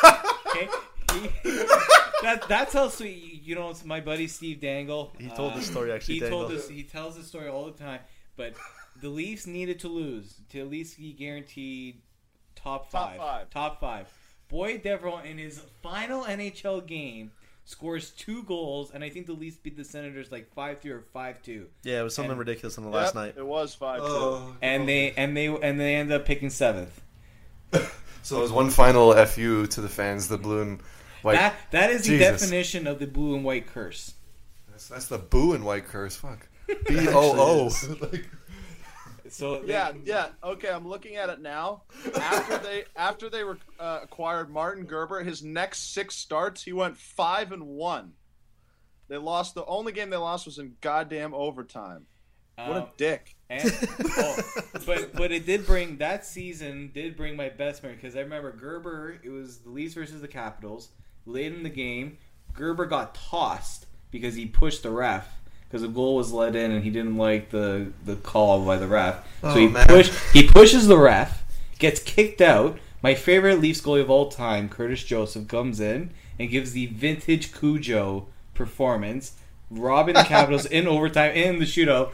[0.51, 0.69] Okay.
[1.13, 1.49] He,
[2.23, 3.41] that, that's how sweet.
[3.45, 5.13] You know, it's my buddy Steve Dangle.
[5.17, 6.15] He told uh, the story actually.
[6.15, 6.41] He Dangle.
[6.41, 6.69] told this.
[6.69, 8.01] He tells the story all the time.
[8.37, 8.55] But
[9.01, 12.03] the Leafs needed to lose to at least be guaranteed
[12.57, 13.17] top five.
[13.17, 13.51] Top five.
[13.51, 14.09] Top five.
[14.49, 17.31] Boyd Devereaux in his final NHL game
[17.71, 21.05] scores two goals, and I think the Leafs beat the Senators like five three or
[21.13, 21.69] five two.
[21.85, 23.35] Yeah, it was something and, ridiculous on the last night.
[23.37, 24.57] It was five oh, oh two.
[24.61, 27.01] And they and they and they end up picking seventh.
[28.23, 30.83] so it was one final fu to the fans, the blue and
[31.23, 31.35] white.
[31.35, 32.19] That that is Jesus.
[32.19, 34.15] the definition of the blue and white curse.
[34.71, 36.17] That's, that's the blue and white curse.
[36.17, 36.49] Fuck.
[36.89, 37.71] B O O.
[39.33, 40.29] So they, yeah, yeah.
[40.43, 41.83] Okay, I'm looking at it now.
[42.15, 46.97] After they after they were uh, acquired Martin Gerber, his next six starts, he went
[46.97, 48.13] five and one.
[49.09, 49.55] They lost.
[49.55, 52.07] The only game they lost was in goddamn overtime.
[52.57, 53.37] What a um, dick.
[53.49, 53.73] And,
[54.17, 54.39] oh,
[54.87, 58.53] but but it did bring that season did bring my best memory because I remember
[58.53, 59.19] Gerber.
[59.25, 60.91] It was the Leafs versus the Capitals.
[61.27, 62.19] Late in the game,
[62.53, 65.40] Gerber got tossed because he pushed the ref
[65.71, 68.89] because the goal was let in and he didn't like the the call by the
[68.89, 69.25] ref.
[69.43, 69.87] Oh, so he man.
[69.87, 71.45] push he pushes the ref,
[71.79, 72.79] gets kicked out.
[73.03, 77.53] My favorite Leafs goalie of all time, Curtis Joseph, comes in and gives the vintage
[77.53, 79.35] Cujo performance,
[79.71, 82.11] robbing the Capitals in overtime in the shootout.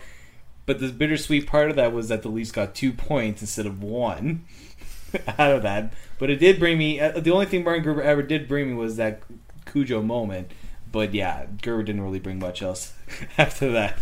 [0.66, 3.82] But the bittersweet part of that was that the Leafs got two points instead of
[3.82, 4.44] one
[5.38, 5.92] out of that.
[6.18, 7.00] But it did bring me.
[7.00, 9.22] Uh, the only thing Martin Gerber ever did bring me was that
[9.64, 10.50] Cujo moment.
[10.90, 12.94] But yeah, Gerber didn't really bring much else
[13.38, 13.98] after that.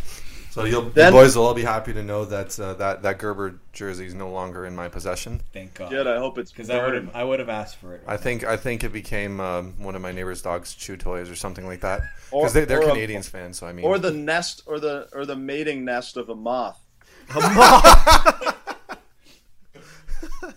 [0.55, 3.19] So you'll, then, the boys will all be happy to know that uh, that that
[3.19, 5.41] Gerber jersey is no longer in my possession.
[5.53, 5.91] Thank God.
[5.91, 6.07] Good.
[6.07, 8.05] I hope it's because I would have I would have asked for it.
[8.07, 11.35] I think I think it became um, one of my neighbor's dog's chew toys or
[11.35, 12.03] something like that.
[12.31, 13.85] Because they, are Canadiens a, fans, so I mean.
[13.85, 16.81] Or the nest, or the or the mating nest of a moth.
[17.31, 18.79] A moth.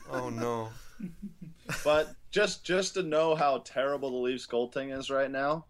[0.12, 0.70] oh no.
[1.84, 5.66] But just just to know how terrible the Leafs goaltending is right now,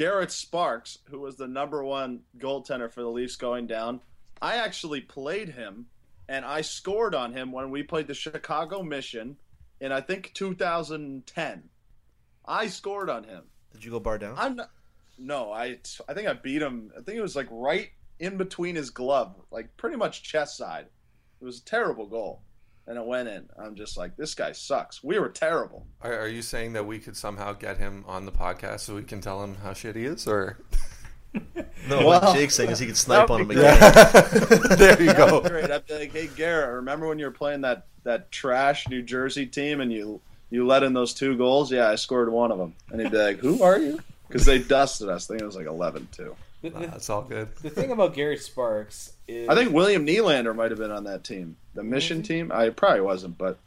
[0.00, 4.00] Garrett Sparks, who was the number one goaltender for the Leafs going down,
[4.40, 5.88] I actually played him,
[6.26, 9.36] and I scored on him when we played the Chicago Mission
[9.78, 11.64] in I think 2010.
[12.46, 13.42] I scored on him.
[13.72, 14.36] Did you go bar down?
[14.38, 14.70] I'm not.
[15.18, 15.76] No, I
[16.08, 16.92] I think I beat him.
[16.96, 20.86] I think it was like right in between his glove, like pretty much chest side.
[21.42, 22.40] It was a terrible goal,
[22.90, 23.48] and it went in.
[23.56, 25.02] I'm just like, this guy sucks.
[25.02, 25.86] We were terrible.
[26.02, 29.04] Are, are you saying that we could somehow get him on the podcast so we
[29.04, 30.58] can tell him how shit he is, or?
[31.34, 31.44] no,
[31.88, 33.78] Well, what Jake's saying is he could snipe on him again.
[34.76, 35.40] there you go.
[35.40, 35.70] Great.
[35.70, 39.46] I'd be like, hey Garrett, remember when you were playing that that trash New Jersey
[39.46, 40.20] team and you
[40.50, 41.70] you let in those two goals?
[41.70, 42.74] Yeah, I scored one of them.
[42.90, 44.00] And he'd be like, who are you?
[44.26, 45.30] Because they dusted us.
[45.30, 46.36] I think it was like 11 2.
[46.62, 47.54] The, Nah, the, all good.
[47.62, 51.24] the thing about Gary Sparks is I think William Nylander might have been on that
[51.24, 51.56] team.
[51.74, 52.50] The mission team?
[52.52, 53.58] I probably wasn't, but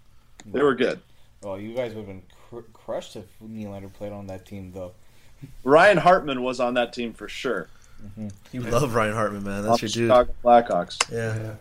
[0.45, 0.99] they were good.
[1.41, 4.93] Well, you guys would have been cr- crushed if Nylander played on that team, though.
[5.63, 7.69] Ryan Hartman was on that team for sure.
[8.03, 8.27] Mm-hmm.
[8.51, 9.63] You love Ryan Hartman, man.
[9.63, 10.09] That's the your dude.
[10.09, 11.11] Chicago Blackhawks.
[11.11, 11.55] Yeah.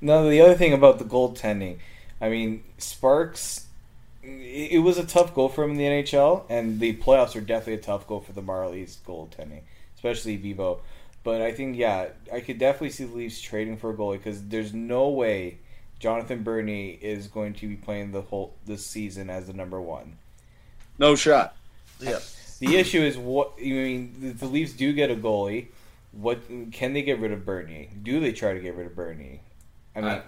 [0.00, 1.78] Now, the other thing about the goaltending,
[2.20, 3.66] I mean, Sparks,
[4.22, 7.40] it, it was a tough goal for him in the NHL, and the playoffs are
[7.40, 9.62] definitely a tough goal for the Marlies goaltending,
[9.96, 10.78] especially Bibeau.
[11.26, 14.46] But I think, yeah, I could definitely see the Leafs trading for a goalie because
[14.46, 15.58] there's no way
[15.98, 20.18] Jonathan Bernier is going to be playing the whole this season as the number one.
[21.00, 21.56] No shot.
[21.98, 22.20] Yeah.
[22.60, 24.36] The issue is what I mean.
[24.38, 25.66] The Leafs do get a goalie,
[26.12, 26.38] what
[26.70, 27.88] can they get rid of Bernier?
[28.04, 29.40] Do they try to get rid of Bernier?
[29.96, 30.22] I mean,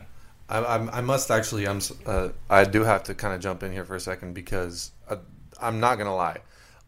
[0.49, 1.68] I, I, I must actually.
[1.68, 1.80] I'm.
[2.07, 5.18] Uh, I do have to kind of jump in here for a second because uh,
[5.62, 6.38] I'm not gonna lie.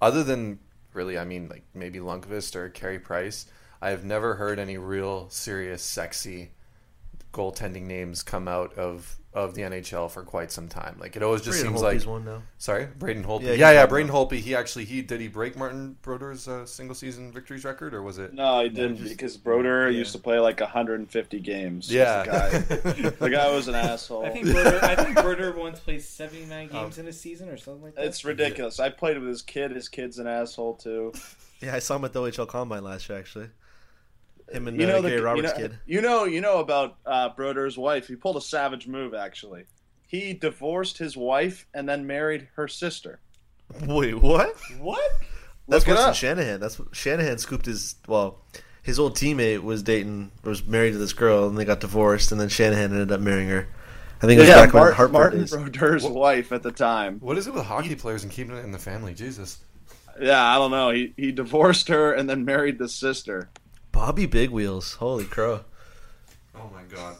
[0.02, 0.58] Other than
[0.94, 3.46] really, I mean, like maybe Lundqvist or Carey Price,
[3.82, 6.50] I have never heard any real serious, sexy
[7.32, 10.96] goaltending names come out of of the NHL for quite some time.
[10.98, 12.42] Like it always just Braden seems Holtby's like one now.
[12.58, 13.42] Sorry, Braden Holtby.
[13.44, 14.14] Yeah, Yeah, yeah, Braden now.
[14.14, 14.38] Holtby.
[14.40, 18.18] He actually he did he break Martin Brodeur's uh, single season victories record or was
[18.18, 18.34] it?
[18.34, 19.98] No, he didn't just- because Brodeur yeah.
[19.98, 21.92] used to play like 150 games.
[21.92, 22.24] Yeah.
[22.24, 22.30] The
[22.82, 24.26] guy, the guy was an asshole.
[24.26, 27.84] I think Berter, I think Berter once played 79 games in a season or something
[27.84, 28.06] like that.
[28.06, 28.80] It's ridiculous.
[28.80, 29.70] I played with his kid.
[29.70, 31.12] His kid's an asshole too.
[31.62, 33.50] Yeah, I saw him at the OHL Combine last year, actually.
[34.52, 35.78] Him and You uh, know, the, Gary you Roberts know, kid.
[35.86, 38.08] you know, you know about uh, Brodeur's wife.
[38.08, 39.14] He pulled a savage move.
[39.14, 39.64] Actually,
[40.06, 43.20] he divorced his wife and then married her sister.
[43.86, 44.56] Wait, what?
[44.78, 45.10] what?
[45.68, 46.16] That's Look it worse.
[46.16, 46.58] Shanahan.
[46.60, 48.38] That's what Shanahan scooped his well.
[48.82, 52.40] His old teammate was dating, was married to this girl, and they got divorced, and
[52.40, 53.68] then Shanahan ended up marrying her.
[54.22, 55.50] I think it was Yeah, back when Mart- Hartford Martin days.
[55.52, 57.20] Brodeur's wife at the time.
[57.20, 59.14] What is it with hockey players and keeping it in the family?
[59.14, 59.58] Jesus.
[60.20, 60.90] Yeah, I don't know.
[60.90, 63.48] He he divorced her and then married the sister.
[63.92, 65.60] Bobby Big Wheels, holy crow!
[66.54, 67.16] Oh my god.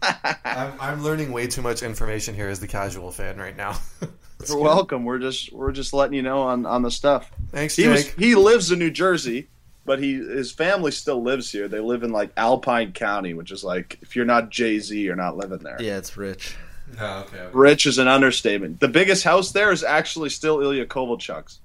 [0.44, 3.78] I'm, I'm learning way too much information here as the casual fan right now.
[4.48, 5.04] You're welcome.
[5.04, 7.30] We're just we're just letting you know on on the stuff.
[7.50, 7.92] Thanks, He Jake.
[7.92, 9.48] was he lives in New Jersey,
[9.84, 11.66] but he his family still lives here.
[11.66, 15.16] They live in like Alpine County, which is like if you're not Jay Z, you're
[15.16, 15.76] not living there.
[15.80, 16.54] Yeah, it's rich.
[17.00, 17.40] Oh, okay.
[17.40, 17.50] okay.
[17.52, 18.78] Rich is an understatement.
[18.80, 21.58] The biggest house there is actually still Ilya Kovalchuk's,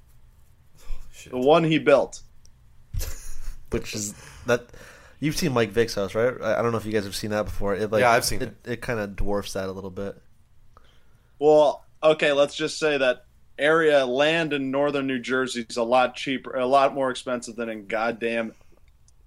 [1.13, 1.31] Shit.
[1.31, 2.21] the one he built.
[3.69, 4.13] Which is
[4.45, 4.67] that
[5.19, 6.33] you've seen Mike Vick's house, right?
[6.41, 7.75] I I don't know if you guys have seen that before.
[7.75, 8.55] It, like, Yeah, I've seen it.
[8.65, 10.15] It kind of dwarfs that a little bit.
[11.39, 13.25] Well, okay, let's just say that
[13.59, 17.69] area land in northern New Jersey is a lot cheaper, a lot more expensive than
[17.69, 18.53] in goddamn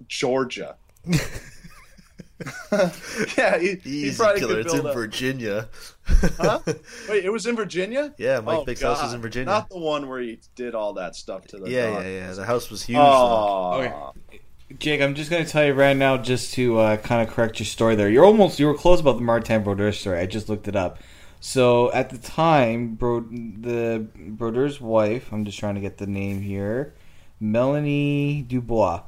[0.08, 0.76] Georgia.
[3.38, 4.56] yeah, he, he probably killer.
[4.56, 5.68] could It's in a, Virginia.
[6.06, 6.60] Huh?
[7.08, 8.14] Wait, it was in Virginia?
[8.18, 9.46] Yeah, Mike Oh, Vick's house is in Virginia.
[9.46, 12.02] Not the one where he did all that stuff to the yeah, dog.
[12.04, 12.32] yeah, yeah.
[12.32, 12.98] The house was huge.
[13.00, 14.40] Oh, Okay.
[14.80, 17.60] Jake, I'm just going to tell you right now, just to uh, kind of correct
[17.60, 18.08] your story there.
[18.08, 20.18] You're almost you were close about the Martin Brodeur story.
[20.18, 20.98] I just looked it up.
[21.38, 26.40] So at the time, Bro, the Brodeur's wife, I'm just trying to get the name
[26.40, 26.94] here,
[27.38, 29.02] Melanie Dubois.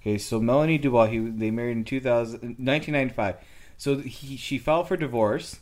[0.00, 3.36] Okay, so Melanie Dubois, he, they married in 2000, 1995.
[3.76, 5.60] So he, she filed for divorce,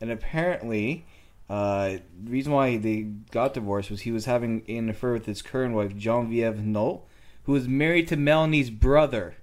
[0.00, 1.04] and apparently,
[1.50, 5.42] uh, the reason why they got divorced was he was having an affair with his
[5.42, 7.02] current wife, Genevieve Nolte,
[7.48, 9.34] who was married to Melanie's brother.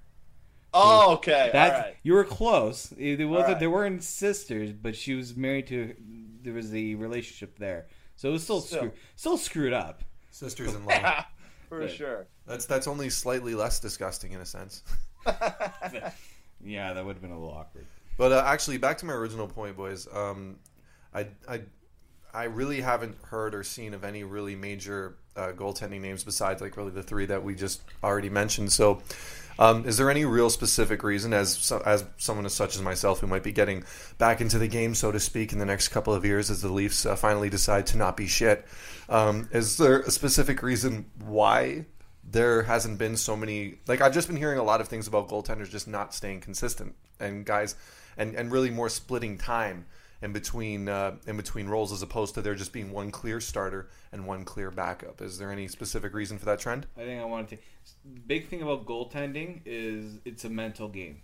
[0.72, 1.50] Oh, okay.
[1.54, 1.96] That all right.
[2.04, 2.92] you were close.
[2.92, 3.46] It, it wasn't.
[3.48, 3.60] Alright.
[3.60, 5.96] They weren't sisters, but she was married to.
[6.44, 8.78] There was a relationship there, so it was still Still.
[8.78, 10.04] screw, still screwed up.
[10.30, 11.26] Sisters-in-law.
[11.70, 11.90] For Right.
[11.92, 12.28] sure.
[12.46, 14.84] that's that's only slightly less disgusting in a sense.
[16.64, 17.86] Yeah, that would have been a little awkward.
[18.18, 20.08] But uh, actually, back to my original point, boys.
[20.14, 20.58] Um,
[21.14, 21.62] I, I,
[22.36, 26.76] I really haven't heard or seen of any really major uh, goaltending names besides like
[26.78, 28.72] really the three that we just already mentioned.
[28.72, 29.02] So,
[29.58, 33.28] um, is there any real specific reason, as as someone as such as myself who
[33.28, 33.86] might be getting
[34.18, 36.72] back into the game, so to speak, in the next couple of years, as the
[36.72, 38.66] Leafs uh, finally decide to not be shit?
[39.08, 41.86] Um, is there a specific reason why
[42.30, 43.76] there hasn't been so many.
[43.88, 46.96] Like I've just been hearing a lot of things about goaltenders just not staying consistent,
[47.20, 47.76] and guys,
[48.18, 49.86] and and really more splitting time
[50.22, 53.90] in between uh, in between roles as opposed to there just being one clear starter
[54.12, 55.22] and one clear backup.
[55.22, 56.88] Is there any specific reason for that trend?
[56.98, 57.58] I think I wanted to.
[58.28, 61.22] Big thing about goaltending is it's a mental game.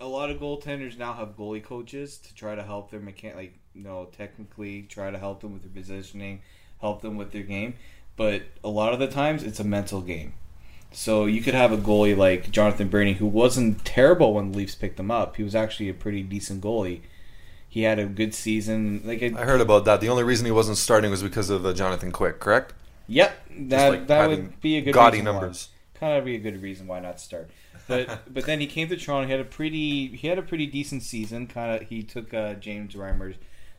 [0.00, 3.58] A lot of goaltenders now have goalie coaches to try to help their mechan like
[3.74, 6.42] you know technically try to help them with their positioning,
[6.80, 7.74] help them with their game.
[8.16, 10.34] But a lot of the times it's a mental game.
[10.92, 14.74] So you could have a goalie like Jonathan Bernier who wasn't terrible when the Leafs
[14.74, 15.36] picked him up.
[15.36, 17.02] He was actually a pretty decent goalie.
[17.70, 19.00] He had a good season.
[19.04, 20.00] Like a, I heard about that.
[20.00, 22.74] The only reason he wasn't starting was because of uh, Jonathan Quick, correct?
[23.06, 23.32] Yep,
[23.68, 25.40] that like that would be a good gaudy reason why.
[25.40, 25.68] numbers.
[25.94, 27.48] Kind of be a good reason why not start.
[27.86, 29.26] But but then he came to Toronto.
[29.26, 31.46] He had a pretty he had a pretty decent season.
[31.46, 33.36] Kind of he took uh, James Reimer's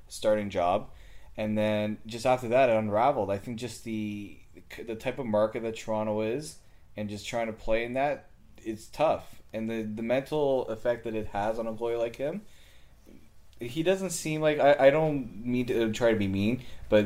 [0.07, 0.89] starting job,
[1.35, 3.29] and then just after that it unraveled.
[3.29, 4.37] I think just the
[4.85, 6.59] the type of market that Toronto is,
[6.95, 9.41] and just trying to play in that, it's tough.
[9.51, 12.41] And the the mental effect that it has on a goalie like him,
[13.61, 17.05] he doesn't seem like I, I don't mean to try to be mean, but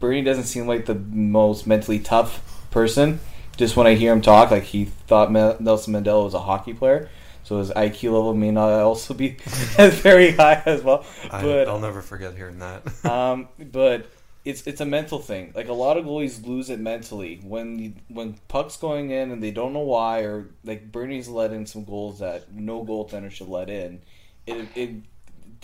[0.00, 3.20] Bernier doesn't seem like the most mentally tough person.
[3.56, 7.08] Just when I hear him talk, like he thought Nelson Mandela was a hockey player,
[7.42, 9.36] so his IQ level may not also be
[9.78, 11.04] as very high as well.
[11.30, 13.04] But I'll never forget hearing that.
[13.04, 14.10] um, but
[14.44, 15.52] it's it's a mental thing.
[15.54, 19.50] Like a lot of goalies lose it mentally when when pucks going in and they
[19.50, 23.70] don't know why, or like Bernier's let in some goals that no goaltender should let
[23.70, 24.02] in.
[24.46, 24.90] It it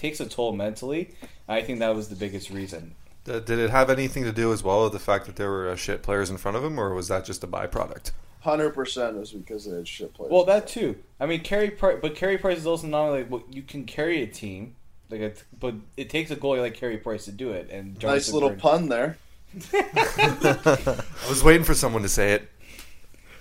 [0.02, 1.14] takes a toll mentally.
[1.48, 2.94] I think that was the biggest reason.
[3.26, 5.68] Uh, Did it have anything to do as well with the fact that there were
[5.68, 8.10] uh, shit players in front of him, or was that just a byproduct?
[8.40, 10.32] Hundred percent is because they had shit players.
[10.32, 10.96] Well, that too.
[11.20, 14.22] I mean, Carey Price, but Carey Price is also not like well, you can carry
[14.22, 14.74] a team,
[15.08, 17.70] like, a, but it takes a goalie like Carey Price to do it.
[17.70, 19.18] And nice Jonathan little Bernier- pun there.
[19.72, 22.48] I was waiting for someone to say it.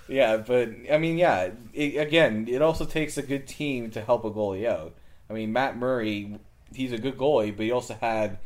[0.07, 1.49] Yeah, but I mean, yeah.
[1.74, 4.93] It, again, it also takes a good team to help a goalie out.
[5.30, 6.38] I mean, Matt Murray,
[6.74, 8.38] he's a good goalie, but he also had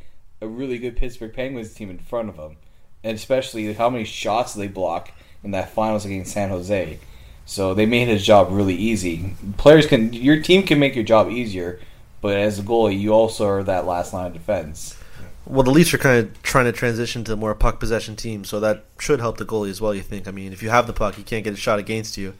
[0.41, 2.57] a really good Pittsburgh Penguins team in front of him,
[3.03, 5.11] and especially how many shots they block
[5.43, 6.99] in that finals against San Jose.
[7.45, 9.35] So they made his job really easy.
[9.57, 11.79] Players can, your team can make your job easier,
[12.21, 14.97] but as a goalie, you also are that last line of defense.
[15.45, 18.45] Well, the Leafs are kind of trying to transition to a more puck possession team,
[18.45, 19.93] so that should help the goalie as well.
[19.93, 20.27] You think?
[20.27, 22.33] I mean, if you have the puck, you can't get a shot against you.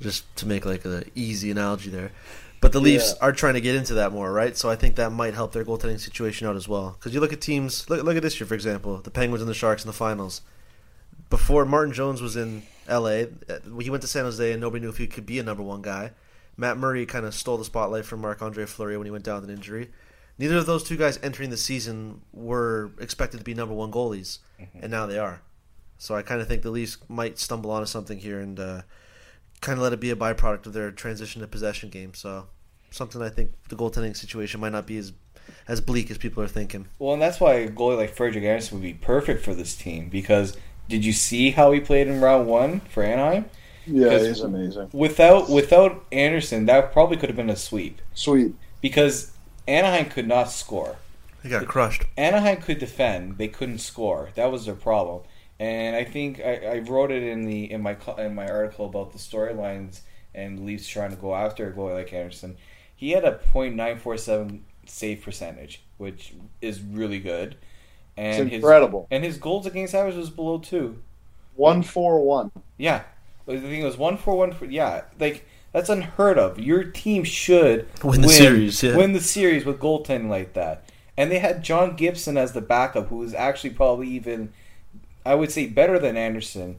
[0.00, 2.12] Just to make like an easy analogy there,
[2.60, 3.26] but the Leafs Yeah.
[3.26, 4.56] are trying to get into that more, right?
[4.56, 6.96] So I think that might help their goaltending situation out as well.
[6.98, 9.48] Because you look at teams, look, look at this year, for example, the Penguins and
[9.50, 10.42] the Sharks in the finals.
[11.30, 14.88] Before Martin Jones was in L.A., uh, he went to San Jose, and nobody knew
[14.88, 16.12] if he could be a number one guy.
[16.56, 19.40] Matt Murray kind of stole the spotlight from Marc Andre Fleury when he went down
[19.40, 19.90] with an injury.
[20.38, 24.38] Neither of those two guys entering the season were expected to be number one goalies,
[24.80, 25.42] and now they are.
[25.98, 28.82] So I kind of think the Leafs might stumble onto something here and uh,
[29.60, 32.14] kind of let it be a byproduct of their transition to possession game.
[32.14, 32.46] So
[32.90, 35.12] something I think the goaltending situation might not be as
[35.66, 36.86] as bleak as people are thinking.
[36.98, 40.08] Well, and that's why a goalie like Frederik Andersen would be perfect for this team
[40.08, 40.56] because
[40.88, 43.46] did you see how he played in round one for Anaheim?
[43.86, 44.90] Yeah, he's amazing.
[44.92, 48.54] Without without Andersen, that probably could have been a sweep Sweet.
[48.80, 49.32] because
[49.66, 50.96] Anaheim could not score.
[51.42, 52.04] They got crushed.
[52.16, 54.30] Anaheim could defend, they couldn't score.
[54.34, 55.22] That was their problem.
[55.60, 59.12] And I think I, I wrote it in the in my in my article about
[59.12, 60.00] the storylines
[60.34, 62.56] and Leafs trying to go after a goalie like Andersen.
[62.94, 67.56] He had a .947 save percentage, which is really good.
[68.16, 69.06] And It's his incredible.
[69.10, 70.98] and his goals against average was below two.
[71.54, 72.50] One four one.
[72.76, 73.02] Yeah,
[73.46, 74.52] the thing was one for one.
[74.52, 76.58] For, yeah, like that's unheard of.
[76.58, 78.96] Your team should Win the series, yeah.
[78.96, 80.88] Win the series with goaltending like that.
[81.16, 84.52] And they had John Gibson as the backup, who was actually probably even,
[85.24, 86.78] I would say, better than Andersen,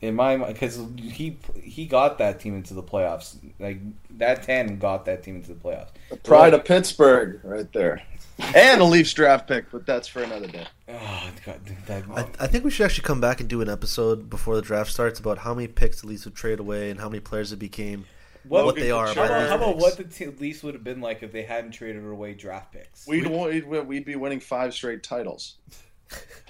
[0.00, 3.36] in my mind, because he he got that team into the playoffs.
[3.58, 3.80] Like
[4.18, 5.88] that ten got that team into the playoffs.
[6.10, 8.02] The pride of Pittsburgh, right there.
[8.54, 10.64] And a Leafs draft pick, but that's for another day.
[10.88, 14.30] Oh, God, that, I, I think we should actually come back and do an episode
[14.30, 17.08] before the draft starts about how many picks the Leafs would trade away and how
[17.08, 18.04] many players it became.
[18.46, 21.00] what, what they are How about, how about what the te- Leafs would have been
[21.00, 23.08] like if they hadn't traded away draft picks?
[23.08, 25.56] We'd, we'd we'd be winning five straight titles.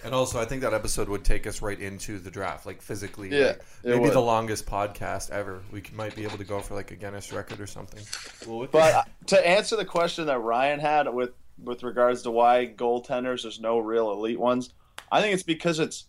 [0.04, 3.30] And also, I think that episode would take us right into the draft, like physically.
[3.30, 4.12] Yeah, like, it maybe would.
[4.12, 5.60] the longest podcast ever.
[5.72, 8.00] We might be able to go for like a Guinness record or something.
[8.46, 11.30] Well, with But uh, to answer the question that Ryan had with
[11.62, 14.70] with regards to why goaltenders there's no real elite ones,
[15.10, 16.04] I think it's because it's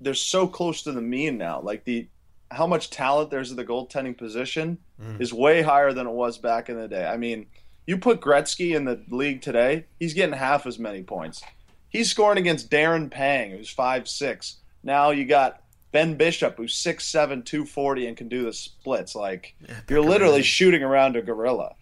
[0.00, 1.60] they're so close to the mean now.
[1.60, 2.08] Like the
[2.50, 4.78] how much talent there's at the goaltending position
[5.18, 7.06] is way higher than it was back in the day.
[7.06, 7.46] I mean,
[7.86, 11.42] you put Gretzky in the league today, he's getting half as many points.
[11.90, 14.56] He's scoring against Darren Pang, who's five six.
[14.82, 15.62] Now you got
[15.92, 19.14] Ben Bishop, who's 6'7", 240 and can do the splits.
[19.14, 21.74] Like Yeah, you're literally shooting around a gorilla.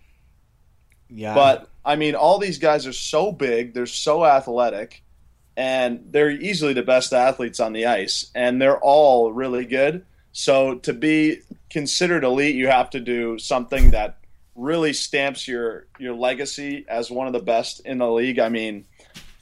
[1.11, 5.03] Yeah, But I mean, all these guys are so big, they're so athletic,
[5.57, 10.05] and they're easily the best athletes on the ice, and they're all really good.
[10.33, 11.41] So to be
[11.71, 14.19] considered elite, you have to do something that
[14.55, 18.39] really stamps your your legacy as one of the best in the league.
[18.39, 18.85] I mean,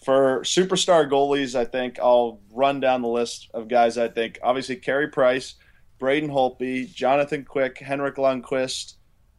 [0.06, 3.98] for superstar goalies, I think I'll run down the list of guys.
[3.98, 5.54] I think obviously Carey Price,
[5.98, 8.94] Braden Holtby, Jonathan Quick, Henrik Lundqvist,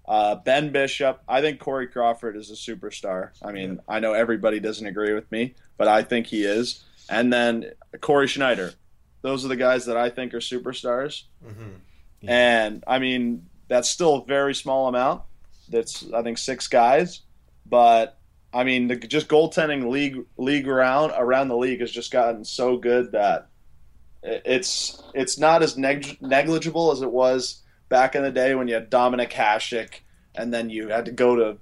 [0.09, 1.21] uh, Ben Bishop.
[1.25, 3.29] I think Corey Crawford is a superstar.
[3.41, 6.83] I mean, I know everybody doesn't agree with me, but I think he is.
[7.09, 8.73] And then Cory Schneider.
[9.21, 11.23] Those are the guys that I think are superstars.
[11.45, 12.29] Mm-hmm.
[12.29, 15.21] And I mean, that's still a very small amount.
[15.69, 17.21] That's I think six guys,
[17.65, 18.19] but
[18.53, 22.77] I mean, the, just goaltending league league around around the league has just gotten so
[22.77, 23.49] good that
[24.23, 28.73] it's it's not as neg- negligible as it was back in the day when you
[28.73, 30.01] had Dominik Hasek
[30.35, 31.57] and then you had to go to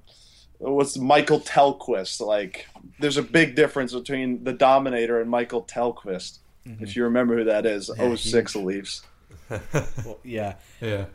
[0.60, 2.22] what's Mikael Tellqvist.
[2.22, 2.68] Like,
[3.00, 6.40] there's a big difference between the Dominator and Mikael Tellqvist.
[6.68, 6.84] Mm-hmm.
[6.84, 9.02] If you remember who that is, Yeah, 06 Leafs.
[9.50, 10.56] Well, yeah.
[10.82, 11.06] yeah.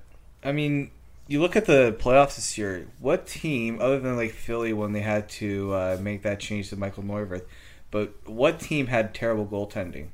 [0.45, 0.93] I mean,
[1.31, 2.89] you look at the playoffs this year.
[2.99, 6.77] What team, other than like Philly when they had to uh, make that change to
[6.77, 7.45] Michael Neuvirth,
[7.93, 10.09] but what team had terrible goaltending?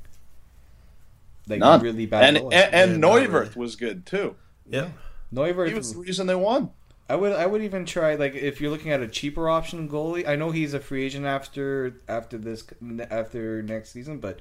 [1.49, 1.81] Like None.
[1.81, 2.37] really bad.
[2.37, 2.53] And goalies?
[2.53, 3.53] and, and Neuvirth really.
[3.57, 4.37] was good too.
[4.69, 4.91] Yeah.
[5.33, 6.71] Neuvirth He was the reason they won.
[7.09, 10.29] I would I would even try like if you're looking at a cheaper option goalie.
[10.29, 12.63] I know he's a free agent after after this
[13.11, 14.41] after next season, but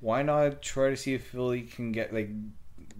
[0.00, 2.30] why not try to see if Philly can get like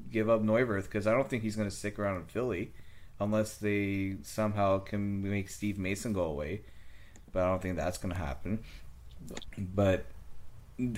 [0.08, 2.72] give up Neuvirth because I don't think he's going to stick around in Philly
[3.20, 6.62] unless they somehow can make Steve Mason go away.
[7.32, 8.60] But I don't think that's going to happen.
[9.58, 10.06] But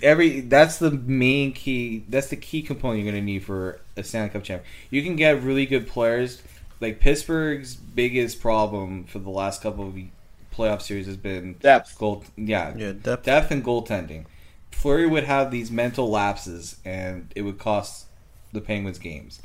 [0.03, 2.05] every that's the main key.
[2.09, 4.68] That's the key component you're going to need for a Stanley Cup champion.
[4.91, 6.43] You can get really good players.
[6.81, 9.97] Like Pittsburgh's biggest problem for the last couple of
[10.55, 11.99] playoff series has been Depth.
[11.99, 12.25] goal.
[12.37, 13.25] Yeah, Yeah, depth.
[13.25, 14.25] depth and goaltending.
[14.71, 18.07] Fleury would have these mental lapses, and it would cost
[18.53, 19.43] the Penguins games,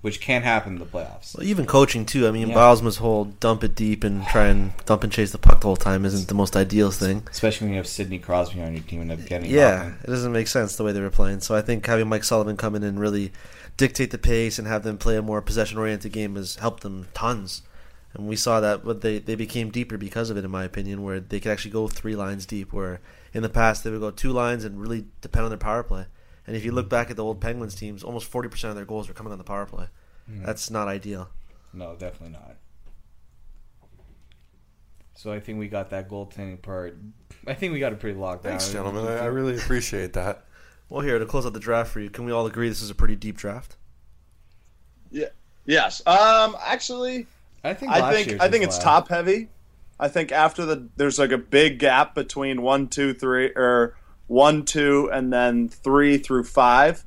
[0.00, 1.36] which can happen in the playoffs.
[1.36, 2.28] Well, even coaching too.
[2.28, 2.54] I mean, Yeah.
[2.56, 5.76] Bylsma's whole dump it deep and try and dump and chase the puck the whole
[5.76, 7.24] time isn't the most ideal thing.
[7.30, 9.98] Especially when you have Sidney Crosby on your team and getting Yeah, Hoffman.
[10.04, 11.40] it doesn't make sense the way they were playing.
[11.40, 13.32] So I think having Mike Sullivan come in and really
[13.76, 17.62] dictate the pace and have them play a more possession-oriented game has helped them tons.
[18.14, 21.02] And we saw that, but they they became deeper because of it, in my opinion,
[21.02, 22.72] where they could actually go three lines deep.
[22.72, 23.00] Where
[23.34, 26.06] in the past they would go two lines and really depend on their power play.
[26.48, 28.86] And if you look back at the old Penguins teams, almost forty percent of their
[28.86, 29.86] goals were coming on the power play.
[30.26, 31.28] That's not ideal.
[31.74, 32.56] No, definitely not.
[35.14, 36.96] So I think we got that goaltending part.
[37.46, 38.86] I think we got it pretty locked Thanks, down.
[38.86, 39.12] gentlemen.
[39.12, 40.44] I, I really appreciate that.
[40.88, 42.88] Well, here to close out the draft for you, can we all agree this is
[42.88, 43.76] a pretty deep draft?
[45.10, 45.26] Yeah.
[45.66, 46.00] Yes.
[46.06, 46.56] Um.
[46.64, 47.26] Actually,
[47.62, 47.92] I think.
[47.92, 48.84] I think I think it's last.
[48.84, 49.50] top heavy.
[50.00, 53.96] I think after the there's like a big gap between one, two, three, or
[54.28, 57.04] one, two, and then three through five.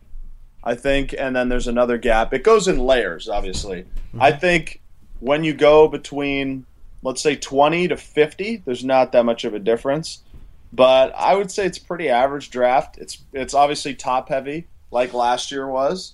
[0.63, 2.35] I think, and then there's another gap.
[2.35, 3.81] It goes in layers, obviously.
[3.81, 4.21] Mm-hmm.
[4.21, 4.79] I think
[5.19, 6.67] when you go between,
[7.01, 10.21] let's say, 20 to 50, there's not that much of a difference.
[10.71, 12.97] But I would say it's a pretty average draft.
[12.99, 16.13] It's it's obviously top heavy, like last year was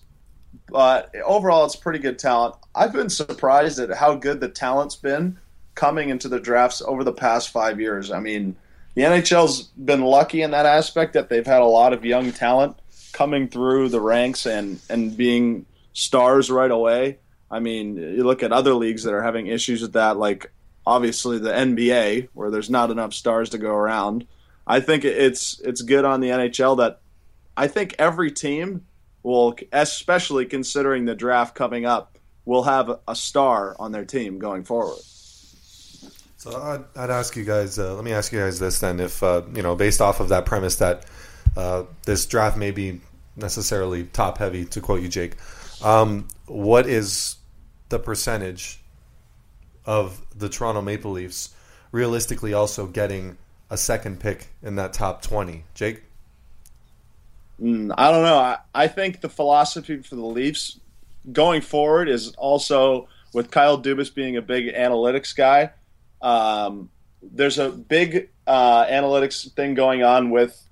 [0.69, 2.55] but overall, it's pretty good talent.
[2.75, 5.37] I've been surprised at how good the talent's been
[5.75, 8.11] coming into the drafts over the past five years.
[8.11, 8.55] I mean,
[8.97, 12.75] the NHL's been lucky in that aspect that they've had a lot of young talent
[13.13, 17.19] coming through the ranks and, and being stars right away.
[17.51, 20.51] I mean, you look at other leagues that are having issues with that, like
[20.83, 24.25] obviously the NBA, where there's not enough stars to go around.
[24.65, 26.99] I think it's it's good on the NHL that
[27.55, 28.87] I think every team
[29.21, 34.63] will, especially considering the draft coming up, will have a star on their team going
[34.63, 35.03] forward.
[36.37, 37.77] So I'd, I'd ask you guys.
[37.79, 40.29] Uh, let me ask you guys this then: if uh, you know, based off of
[40.29, 41.05] that premise that
[41.55, 43.01] uh, this draft may be
[43.35, 45.35] necessarily top heavy, to quote you, Jake,
[45.83, 47.37] um, what is
[47.89, 48.79] the percentage
[49.85, 51.53] of the Toronto Maple Leafs
[51.91, 53.37] realistically also getting
[53.69, 55.63] a second pick in that top twenty?
[55.73, 56.03] Jake,
[57.61, 58.37] Mm, I don't know.
[58.37, 60.79] I, I think the philosophy for the Leafs
[61.31, 65.71] going forward is also with Kyle Dubas being a big analytics guy.
[66.21, 66.89] Um,
[67.21, 70.67] there's a big uh, analytics thing going on with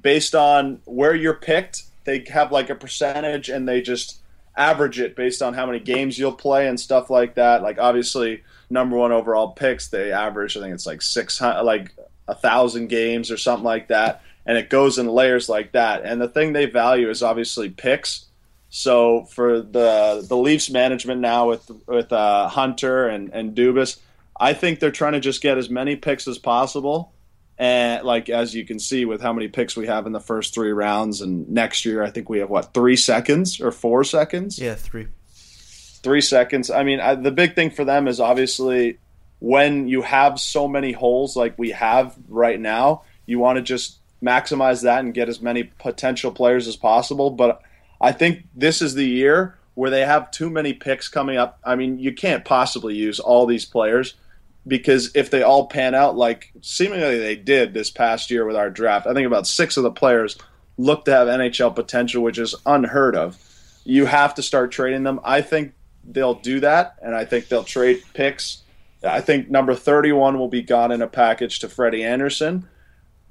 [0.00, 1.84] based on where you're picked.
[2.04, 4.18] They have like a percentage and they just
[4.56, 7.62] average it based on how many games you'll play and stuff like that.
[7.62, 10.56] Like obviously, number one overall picks they average.
[10.56, 11.94] I think it's like six hundred, like
[12.26, 16.02] a thousand games or something like that and it goes in layers like that.
[16.04, 18.24] And the thing they value is obviously picks.
[18.70, 23.98] So for the the Leafs management now with with uh, Hunter and and Dubas,
[24.40, 27.12] I think they're trying to just get as many picks as possible.
[27.58, 30.54] And like as you can see with how many picks we have in the first
[30.54, 34.58] three rounds, and next year I think we have what three seconds or four seconds?
[34.58, 35.08] Yeah, three.
[36.02, 36.70] Three seconds.
[36.70, 38.98] I mean, I, the big thing for them is obviously
[39.40, 43.98] when you have so many holes like we have right now, you want to just
[44.22, 47.30] maximize that and get as many potential players as possible.
[47.30, 47.60] But
[48.00, 51.58] I think this is the year where they have too many picks coming up.
[51.64, 54.14] I mean, you can't possibly use all these players
[54.66, 58.70] because if they all pan out like seemingly they did this past year with our
[58.70, 60.36] draft, I think about six of the players
[60.76, 63.38] look to have NHL potential, which is unheard of.
[63.84, 65.20] You have to start trading them.
[65.24, 65.72] I think
[66.04, 68.62] they'll do that, and I think they'll trade picks.
[69.02, 72.68] I think number 31 will be gone in a package to Freddie Andersen,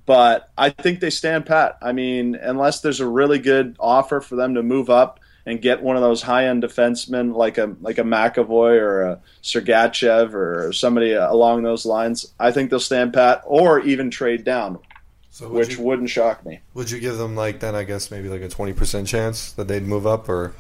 [0.06, 1.78] but I think they stand pat.
[1.82, 5.82] I mean, unless there's a really good offer for them to move up and get
[5.82, 11.14] one of those high-end defensemen like a like a McAvoy or a Sergachev or somebody
[11.14, 14.78] along those lines, I think they'll stand pat or even trade down,
[15.32, 16.60] So which you, wouldn't shock me.
[16.74, 19.68] would you give them like then I guess maybe like a twenty percent chance that
[19.68, 20.54] they'd move up or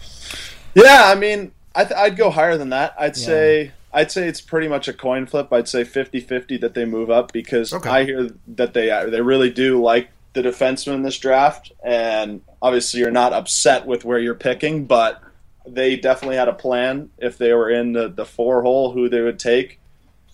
[0.73, 2.95] Yeah, I mean, I th- I'd go higher than that.
[2.97, 5.51] I'd say I'd say it's pretty much a coin flip.
[5.51, 7.89] I'd say 50-50 that they move up because Okay.
[7.89, 12.99] I hear that they they really do like the defenseman in this draft, and obviously
[12.99, 15.21] you're not upset with where you're picking, but
[15.65, 19.21] they definitely had a plan if they were in the, the four hole who they
[19.21, 19.79] would take.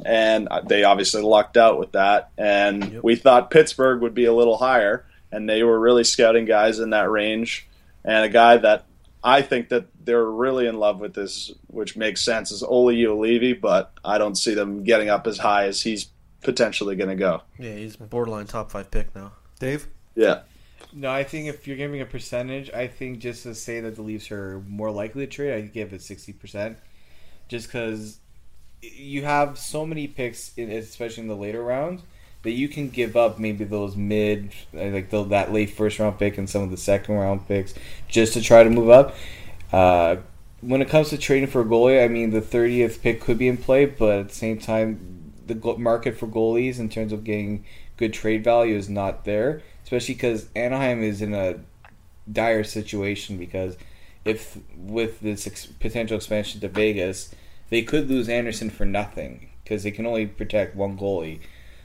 [0.05, 2.31] And they obviously lucked out with that.
[2.37, 3.03] And Yep.
[3.03, 6.89] we thought Pittsburgh would be a little higher, and they were really scouting guys in
[6.89, 7.67] that range.
[8.03, 8.85] And a guy that
[9.23, 13.59] I think that they're really in love with this, which makes sense, is Olli Juolevi,
[13.61, 16.07] but I don't see them getting up as high as he's
[16.41, 17.41] potentially going to go.
[17.57, 19.31] Yeah, he's borderline top five pick now.
[19.59, 19.87] Dave?
[20.15, 20.41] Yeah.
[20.91, 24.01] No, I think if you're giving a percentage, I think just to say that the
[24.01, 26.77] Leafs are more likely to trade, I'd give it sixty percent,
[27.47, 28.19] just because
[28.81, 32.03] you have so many picks, in, especially in the later rounds,
[32.43, 36.19] that you can give up maybe those mid, uh, like the, that late first round
[36.19, 37.73] pick and some of the second round picks,
[38.07, 39.15] just to try to move up.
[39.71, 40.17] Uh,
[40.61, 43.47] when it comes to trading for a goalie, I mean the thirtieth pick could be
[43.47, 47.23] in play, but at the same time, the go- market for goalies in terms of
[47.23, 47.65] getting
[47.97, 51.59] good trade value is not there, especially because Anaheim is in a
[52.31, 53.77] dire situation because
[54.25, 57.33] if with this ex- potential expansion to Vegas,
[57.69, 61.39] they could lose Andersen for nothing because they can only protect one goalie.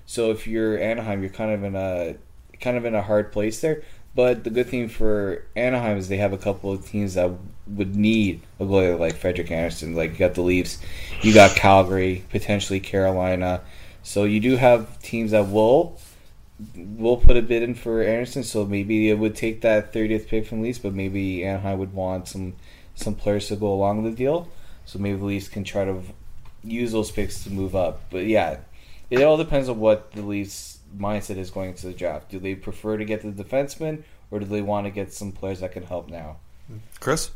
[0.07, 2.17] So if you're Anaheim, you're kind of in a
[2.61, 3.83] kind of in a hard place there.
[4.15, 7.31] But the good thing for Anaheim is they have a couple of teams that
[7.69, 9.95] would need a goalie like Frederik Andersen.
[9.95, 10.79] Like you got the Leafs,
[11.23, 13.61] you got Calgary, potentially Carolina.
[14.09, 16.01] So you do have teams that will
[16.75, 18.43] will put a bid in for Andersen.
[18.43, 22.27] So maybe it would take that 30th pick from Leafs, but maybe Anaheim would want
[22.27, 22.55] some
[22.95, 24.49] some players to go along with the deal.
[24.87, 26.01] So maybe the Leafs can try to
[26.65, 28.01] use those picks to move up.
[28.09, 28.61] But yeah,
[29.11, 32.31] it all depends on what the Leafs mindset is going into the draft.
[32.31, 35.61] Do they prefer to get the defenseman, or do they want to get some players
[35.61, 36.39] that can help now?
[36.99, 37.31] Chris?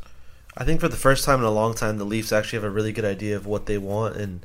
[0.57, 2.71] I think for the first time in a long time, the Leafs actually have a
[2.71, 4.43] really good idea of what they want, and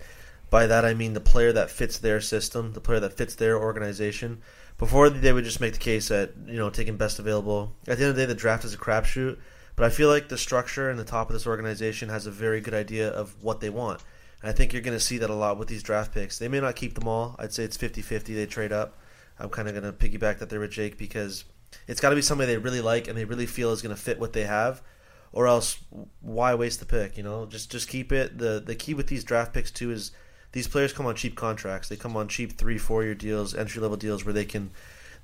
[0.51, 3.59] by that I mean the player that fits their system, the player that fits their
[3.59, 4.41] organization.
[4.77, 7.75] Before they would just make the case that you know taking best available.
[7.87, 9.39] At the end of the day, the draft is a crapshoot,
[9.77, 12.61] but I feel like the structure and the top of this organization has a very
[12.61, 14.03] good idea of what they want.
[14.41, 16.39] And I think you're going to see that a lot with these draft picks.
[16.39, 17.35] They may not keep them all.
[17.39, 18.37] I'd say it's 50-50.
[18.37, 18.99] They trade up.
[19.39, 21.45] I'm kind of going to piggyback that there with Jake because
[21.87, 24.01] it's got to be somebody they really like and they really feel is going to
[24.01, 24.83] fit what they have
[25.33, 25.79] or else
[26.21, 27.17] why waste the pick?
[27.17, 28.39] You know, just just keep it.
[28.39, 30.13] the The key with these draft picks too is
[30.53, 31.89] these players come on cheap contracts.
[31.89, 34.71] They come on cheap three, four year deals, entry level deals where they can.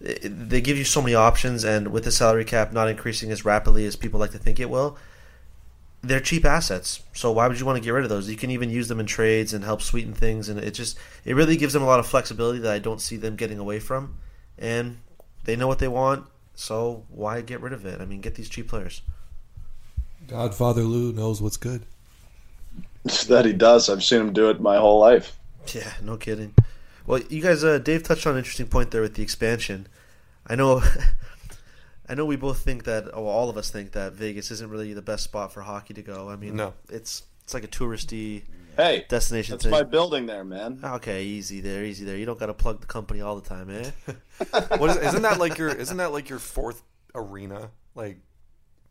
[0.01, 3.87] They give you so many options, and with the salary cap not increasing as rapidly
[3.87, 4.99] as people like to think it will,
[6.03, 7.03] they're cheap assets.
[7.13, 8.29] So why would you want to get rid of those?
[8.29, 11.35] You can even use them in trades and help sweeten things, and it just it
[11.35, 14.19] really gives them a lot of flexibility that I don't see them getting away from.
[14.59, 14.99] And
[15.45, 18.01] they know what they want, so why get rid of it?
[18.01, 19.01] I mean, get these cheap players.
[20.27, 21.85] Godfather Lou knows what's good.
[23.29, 23.89] That he does.
[23.91, 25.37] I've seen him do it my whole life.
[25.75, 26.55] Yeah, no kidding.
[27.07, 29.87] Well, you guys, uh, Dave touched on an interesting point there with the expansion.
[30.47, 30.83] I know,
[32.09, 34.93] I know, we both think that, well, all of us think that Vegas isn't really
[34.95, 36.29] the best spot for hockey to go.
[36.31, 36.75] I mean, No.
[36.91, 38.43] it's it's like a touristy
[38.77, 39.71] Hey, destination that's thing.
[39.71, 40.81] my building there, man.
[40.83, 42.17] Okay, easy there, easy there.
[42.17, 43.91] You don't got to plug the company all the time, eh?
[44.79, 46.83] What is, isn't that like your isn't that like your fourth
[47.15, 47.71] arena?
[47.95, 48.17] Like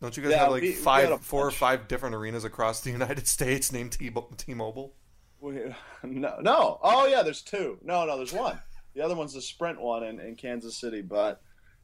[0.03, 2.43] don't you guys Yeah, have like we- we five a four or five different arenas
[2.43, 4.93] across the United States named T T-Mobile?
[5.39, 5.71] Wait,
[6.03, 6.79] No, no.
[6.83, 7.77] Oh yeah, there's two.
[7.83, 8.59] No, no, there's one.
[8.95, 11.41] The other one's the Sprint one in, in Kansas City, but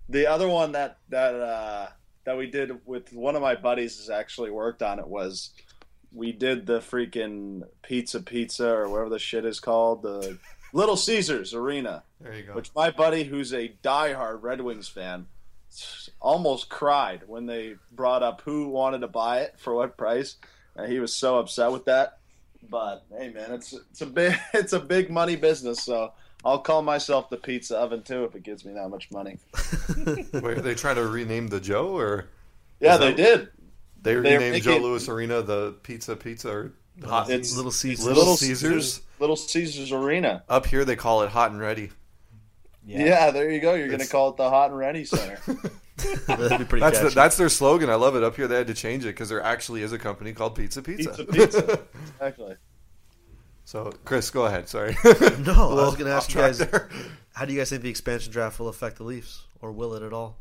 [0.10, 1.88] the other one that that uh,
[2.26, 5.52] that we did with one of my buddies has actually worked on it was
[6.12, 10.38] we did the freaking pizza pizza or whatever the shit is called the
[10.74, 12.54] Little Caesars Arena, There you go.
[12.54, 15.28] which my buddy who's a diehard Red Wings fan
[16.20, 20.36] almost cried when they brought up who wanted to buy it for what price.
[20.76, 22.18] And he was so upset with that.
[22.70, 25.82] But hey, man, it's it's a big it's a big money business.
[25.84, 26.14] So
[26.46, 29.38] I'll call myself the pizza oven too if it gives me that much money.
[30.34, 32.28] Wait, are they trying to rename the Joe or
[32.80, 33.48] Yeah, they that- did.
[34.02, 36.74] they They're renamed Joe making- Louis Arena the Pizza Pizza or
[37.06, 38.06] Hot It's Little Caesars.
[38.06, 39.02] Little Caesars?
[39.20, 40.44] Little Caesars Arena.
[40.50, 41.92] Up here they call it Hot and Ready.
[42.98, 43.74] Yeah, there you go.
[43.76, 45.40] You're going to call it the Hot and Ready Center.
[46.28, 47.90] That'd be pretty That's the, that's their slogan.
[47.90, 48.24] I love it.
[48.24, 50.82] Up here they had to change it because there actually is a company called Pizza
[50.82, 51.10] Pizza.
[51.10, 51.80] pizza, pizza.
[52.22, 52.56] Actually,
[53.66, 54.70] so Chris, go ahead.
[54.70, 54.96] Sorry.
[55.04, 56.90] no, I was going to ask you guys, there.
[57.34, 60.02] how do you guys think the expansion draft will affect the Leafs, or will it
[60.02, 60.38] at all?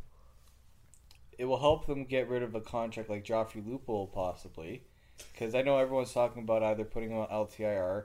[1.39, 4.83] it will help them get rid of a contract like Joffrey Lupul possibly,
[5.31, 8.03] because I know everyone's talking about either putting him on LTIR.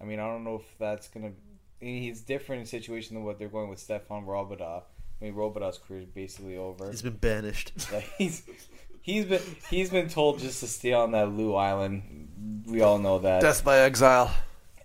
[0.00, 1.26] I mean, I don't know if that's gonna.
[1.26, 1.36] I mean,
[1.80, 4.82] he's different in situation than what they're going with Stefan Robidas.
[5.20, 6.88] I mean, Robidas's career is basically over.
[6.90, 7.72] He's been banished.
[7.92, 8.42] Like, he's
[9.02, 12.64] he's been he's been told just to stay on that Lou Island.
[12.66, 13.40] We all know that.
[13.42, 14.32] Death by exile.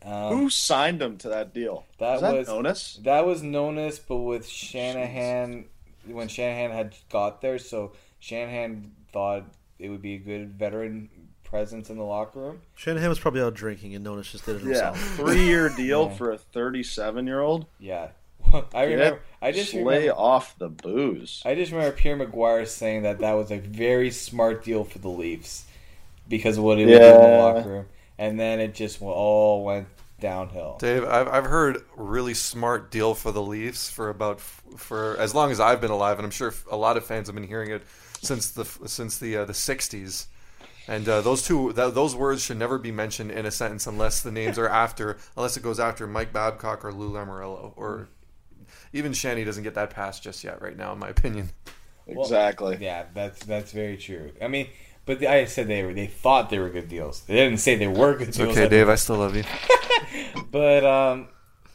[0.02, 1.86] Um, who signed him to that deal?
[1.98, 3.00] That was that was- Jonas?
[3.04, 5.66] That was Nonis, but with Shanahan,
[6.08, 9.46] when Shanahan had got there, so Shanahan thought
[9.80, 11.10] it would be a good veteran
[11.46, 12.62] presence in the locker room.
[12.76, 15.00] Shanahan was probably out drinking, and Nonis just did it Yeah, himself.
[15.16, 16.16] three year deal Yeah.
[16.18, 17.66] for a 37 year old.
[17.80, 18.10] Yeah,
[18.74, 19.22] I remember.
[19.41, 21.41] I just lay off the booze.
[21.46, 25.10] I just remember Pierre McGuire saying that that was a very smart deal for the
[25.10, 25.66] Leafs
[26.28, 27.86] because of what it would do in the locker room,
[28.18, 29.88] and then it just all went
[30.20, 30.78] downhill.
[30.80, 35.52] Dave, I've, I've heard really smart deal for the Leafs for about for as long
[35.52, 37.84] as I've been alive, and I'm sure a lot of fans have been hearing it
[38.22, 40.26] since the since the uh, the '60s.
[40.88, 44.21] And uh, those two, th- those words should never be mentioned in a sentence unless
[44.21, 48.07] the names are after, unless it goes after Mike Babcock or Lou Lamoriello, or
[48.93, 51.49] even Shanny doesn't get that pass just yet, right now, in my opinion.
[52.07, 52.77] Exactly.
[52.79, 54.31] Yeah, that's that's very true.
[54.39, 54.67] I mean,
[55.05, 57.21] but the, I said they were they thought they were good deals.
[57.21, 58.49] They didn't say they were good deals.
[58.55, 58.89] okay, Dave.
[58.89, 59.43] I still love you.
[60.51, 61.27] But um,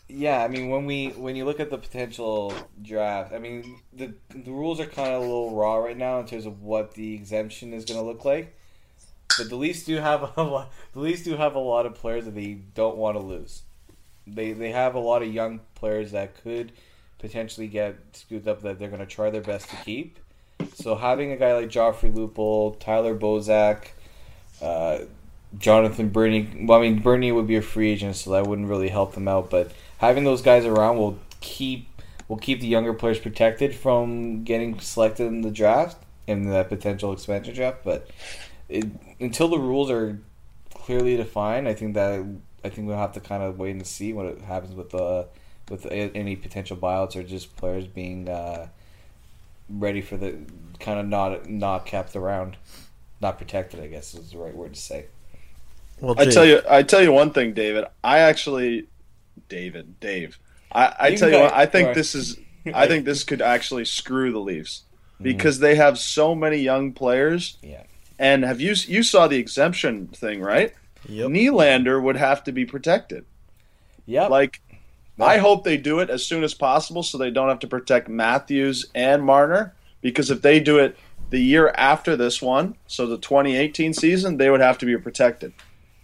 [0.09, 4.15] yeah, I mean, when we when you look at the potential draft, I mean, the
[4.31, 7.15] the rules are kind of a little raw right now in terms of what the
[7.15, 8.57] exemption is going to look like.
[9.41, 10.71] But the Leafs do have a lot.
[10.93, 13.63] The Leafs do have a lot of players that they don't want to lose.
[14.27, 16.73] They they have a lot of young players that could
[17.19, 20.19] potentially get scooped up that they're going to try their best to keep.
[20.75, 23.89] So having a guy like Joffrey Lupul, Tyler Bozak,
[24.61, 25.01] uh,
[25.59, 26.47] Jonathan Bernier.
[26.67, 29.27] Well, I mean, Bernier would be a free agent, so that wouldn't really help them
[29.27, 29.49] out.
[29.51, 31.89] But having those guys around will keep
[32.29, 37.13] will keep the younger players protected from getting selected in the draft in the potential
[37.13, 37.79] expansion draft.
[37.85, 38.09] But
[38.71, 38.87] it,
[39.21, 40.19] until the rules are
[40.75, 42.25] clearly defined, I think that
[42.65, 45.27] I think we'll have to kind of wait and see what happens with the
[45.69, 48.69] with any potential buyouts or just players being uh,
[49.69, 50.37] ready for the
[50.79, 52.57] kind of not not kept around,
[53.21, 53.81] not protected.
[53.81, 55.07] I guess is the right word to say.
[56.01, 57.85] Well, I tell you, I tell you one thing, David.
[58.03, 58.87] I actually,
[59.49, 60.39] David, Dave.
[60.73, 61.53] I, I You tell you what.
[61.53, 62.39] I think this is.
[62.75, 64.83] I think this could actually screw the Leafs
[65.23, 67.57] because they have so many young players.
[67.63, 67.85] Yeah.
[68.21, 70.75] And have you you saw the exemption thing, right?
[71.09, 71.31] Yep.
[71.31, 73.25] Nylander would have to be protected.
[74.05, 74.27] Yeah.
[74.27, 74.61] Like,
[75.19, 78.11] I hope they do it as soon as possible so they don't have to protect
[78.11, 79.75] Matthews and Marner.
[80.03, 80.99] Because if they do it
[81.31, 85.55] the year after this one, so the 2018 season, they would have to be protected.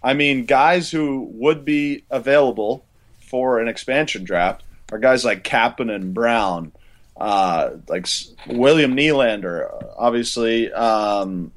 [0.01, 2.83] I mean, guys who would be available
[3.19, 6.71] for an expansion draft are guys like Kapanen, Brown,
[7.15, 8.07] uh, like
[8.47, 11.51] William Nylander, obviously, um,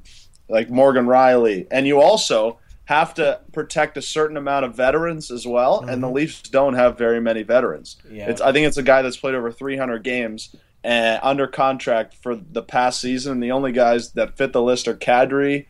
[0.51, 5.47] like Morgan Rielly, and you also have to protect a certain amount of veterans as
[5.47, 5.79] well.
[5.79, 6.15] And the mm-hmm.
[6.17, 7.97] Leafs don't have very many veterans.
[8.09, 8.29] Yeah.
[8.29, 12.35] It's I think it's a guy that's played over 300 games and under contract for
[12.35, 13.39] the past season.
[13.39, 15.67] The only guys that fit the list are Kadri.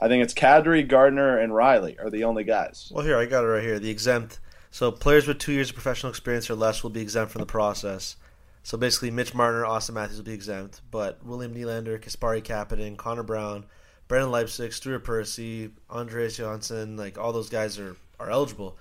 [0.00, 2.90] I think it's Kadri, Gardiner, and Rielly are the only guys.
[2.94, 3.78] Well, here I got it right here.
[3.78, 4.40] The exempt.
[4.70, 7.46] So players with two years of professional experience or less will be exempt from the
[7.46, 8.16] process.
[8.62, 13.22] So basically, Mitch Marner, Auston Matthews will be exempt, but William Nylander, Kasperi Kapanen, Connor
[13.22, 13.64] Brown,
[14.08, 18.76] Brendan Leipsic, Stuart Percy, Andreas Johansson, like all those guys are are eligible.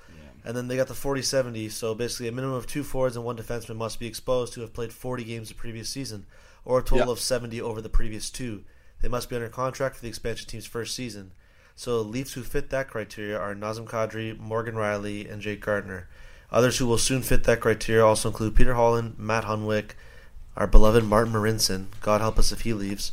[0.47, 3.35] And then they got the 40-70, so basically a minimum of two forwards and one
[3.35, 6.27] defenseman must be exposed to have played 40 games the previous season,
[6.63, 7.11] or a total Yeah.
[7.13, 8.63] of 70 over the previous two.
[9.01, 11.31] They must be under contract for the expansion team's first season.
[11.75, 16.07] So Leafs who fit that criteria are Nazem Kadri, Morgan Rielly, and Jake Gardiner.
[16.51, 19.91] Others who will soon fit that criteria also include Peter Holland, Matt Hunwick,
[20.55, 23.11] our beloved Martin Marincin, God help us if he leaves,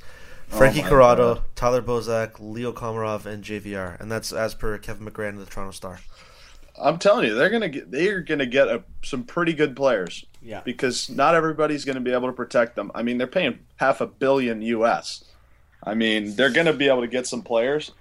[0.53, 1.45] Oh Frankie Oh Corrado, God.
[1.57, 5.73] Tyler Bozak, Leo Komarov, and JVR, and that's as per Kevin McGran of the Toronto
[5.73, 6.01] Star.
[6.81, 10.61] I'm telling you, they're gonna get they're gonna get a, some pretty good players Yeah.
[10.65, 12.91] because not everybody's gonna be able to protect them.
[12.95, 15.25] I mean, they're paying half a billion U.S.
[15.85, 17.93] I mean, they're gonna be able to get some players.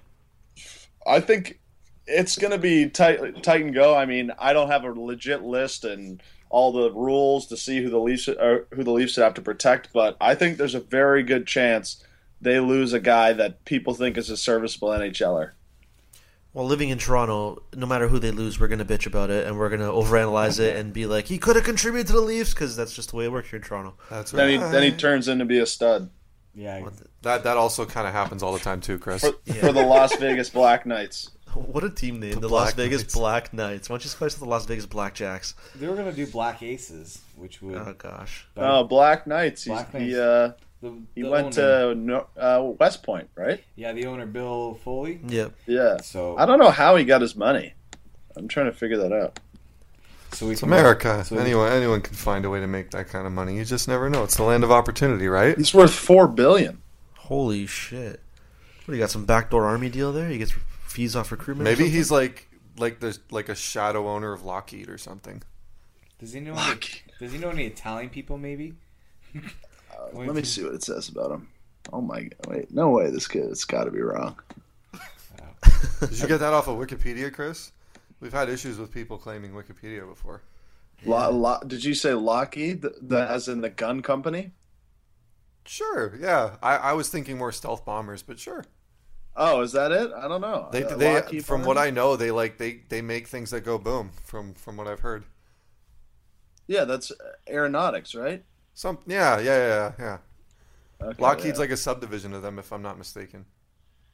[1.06, 1.58] I think
[2.06, 3.94] it's gonna be tight, tight and go.
[3.94, 7.88] I mean, I don't have a legit list and all the rules to see who
[7.90, 11.22] the Leafs or who the Leafs have to protect, but I think there's a very
[11.22, 12.04] good chance
[12.42, 15.52] they lose a guy that people think is a serviceable NHLer.
[16.54, 19.58] Well, living in Toronto, no matter who they lose, we're gonna bitch about it and
[19.58, 22.76] we're gonna overanalyze it and be like, he could have contributed to the Leafs because
[22.76, 23.94] that's just the way it works here in Toronto.
[24.10, 24.66] That's Then right.
[24.66, 26.10] he then he turns into be a stud
[26.54, 26.86] Yeah.
[27.22, 29.22] that that also kind of happens all the time too, Chris.
[29.22, 31.30] for, for the Las Vegas Black Knights.
[31.54, 33.14] What a team name, the, The Las Vegas Knights.
[33.14, 33.90] Black Knights.
[33.90, 35.52] Why don't you spice up the Las Vegas Blackjacks?
[35.74, 37.74] They were gonna do Black Aces, which would.
[37.76, 38.46] Oh gosh.
[38.56, 39.64] Oh, Black Knights.
[39.64, 40.14] He's, Black He Knights.
[40.16, 40.52] uh,
[40.82, 43.62] the, he the went owner- to uh, West Point, right?
[43.76, 45.20] Yeah, the owner Bill Foley.
[45.26, 45.52] Yep.
[45.66, 45.96] Yeah.
[46.02, 47.72] So I don't know how he got his money.
[48.36, 49.38] I'm trying to figure that out.
[50.32, 51.24] So we It's can- America.
[51.24, 53.56] so we- anyone anyone can find a way to make that kind of money.
[53.56, 54.24] You just never know.
[54.24, 55.56] It's the land of opportunity, right?
[55.56, 56.82] He's worth four billion.
[57.16, 58.20] Holy shit.
[58.84, 60.28] What, do you got some backdoor army deal there?
[60.28, 60.52] He gets
[60.86, 61.64] fees off recruitment?
[61.64, 61.92] Maybe something?
[61.92, 65.42] he's like like the like a shadow owner of Lockheed or something.
[66.18, 66.54] Does he know?
[66.56, 66.78] Any,
[67.20, 68.38] does he know any Italian people?
[68.38, 68.74] Maybe.
[70.12, 71.48] Wait let me see what it says about him.
[71.92, 72.46] Oh my god!
[72.48, 73.10] Wait, no way.
[73.10, 73.44] This kid.
[73.44, 74.36] It's got to be wrong.
[76.00, 77.72] Did you get that off of Wikipedia, Chris?
[78.20, 80.42] We've had issues with people claiming Wikipedia before.
[81.04, 82.82] Lo, Lo, did you say Lockheed?
[82.82, 84.52] The, the, as in the gun company?
[85.64, 86.56] Sure, yeah.
[86.62, 88.64] I, I was thinking more stealth bombers, but sure.
[89.34, 90.12] Oh, is that it?
[90.12, 90.68] I don't know.
[90.70, 93.62] They, Uh, they Lockheed from what I know, they like they, they make things that
[93.62, 94.10] go boom.
[94.24, 95.24] From from what I've heard.
[96.66, 97.10] Yeah, that's
[97.48, 98.44] aeronautics, right?
[98.74, 100.18] Some yeah yeah yeah yeah.
[101.02, 101.60] Okay, Lockheed's yeah.
[101.62, 103.44] like a subdivision of them, if I'm not mistaken,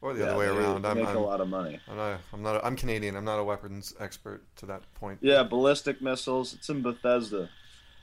[0.00, 0.86] or the Yeah, other way they around.
[0.86, 1.78] I'm, Make I'm, a lot of money.
[1.88, 2.20] I'm not.
[2.32, 2.64] I'm not.
[2.64, 3.14] I'm Canadian.
[3.16, 5.18] I'm not a weapons expert to that point.
[5.20, 6.54] Yeah, ballistic missiles.
[6.54, 7.50] It's in Bethesda.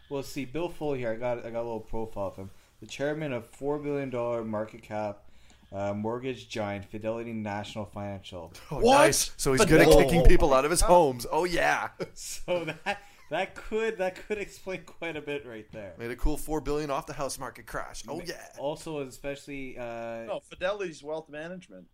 [0.10, 1.12] Well, see, Bill Foley here.
[1.12, 2.52] I got I got a little profile of him.
[2.80, 5.24] The chairman of four billion dollar market cap
[5.72, 8.54] uh, mortgage giant Fidelity National Financial.
[8.72, 8.98] Oh, What?
[9.00, 9.32] nice.
[9.38, 11.26] So he's good at kicking people out of his homes.
[11.32, 11.90] Oh yeah.
[12.14, 15.94] So that that could that could explain quite a bit right there.
[15.98, 18.04] Made a cool four billion off the house market crash.
[18.08, 18.48] Oh yeah.
[18.58, 21.86] Also, especially uh, No, Fidelity's wealth management.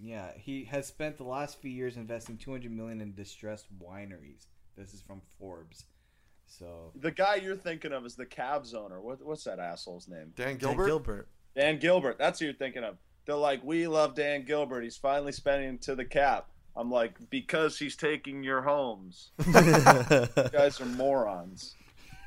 [0.00, 4.46] yeah, he has spent the last few years investing 200 million in distressed wineries.
[4.76, 5.84] This is from Forbes.
[6.46, 9.00] So The guy you're thinking of is the Cavs owner.
[9.00, 10.32] What, what's that asshole's name?
[10.36, 10.58] Dan Gilbert.
[10.58, 10.86] Dan Gilbert.
[10.86, 11.28] Gilbert.
[11.56, 12.18] Dan Gilbert.
[12.18, 12.96] That's who you're thinking of.
[13.26, 14.82] They're like, we love Dan Gilbert.
[14.82, 16.48] He's finally spending to the cap.
[16.76, 19.30] I'm like, because he's taking your homes.
[19.46, 19.52] You
[20.52, 21.74] guys are morons.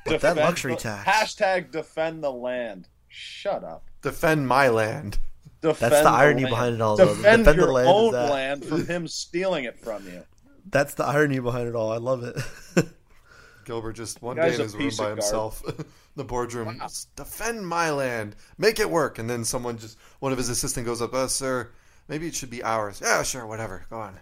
[0.04, 1.08] But that luxury the- tax.
[1.08, 2.88] Hashtag defend the land.
[3.08, 3.84] Shut up.
[4.02, 5.18] Defend my land.
[5.62, 6.50] Defend That's the irony land.
[6.52, 7.06] behind it all, though.
[7.14, 8.30] Defend, Defend the your land own that.
[8.30, 10.22] land from him stealing it from you.
[10.70, 11.90] That's the irony behind it all.
[11.92, 12.36] I love it.
[13.64, 15.62] Gilbert just one day in his room by of himself.
[16.14, 16.78] the boardroom.
[16.80, 18.36] "Just Defend my land.
[18.58, 19.18] Make it work.
[19.18, 21.72] And then someone just one of his assistant goes up, uh, sir,
[22.06, 23.00] maybe it should be ours.
[23.02, 23.84] Yeah, sure, whatever.
[23.90, 24.20] Go on.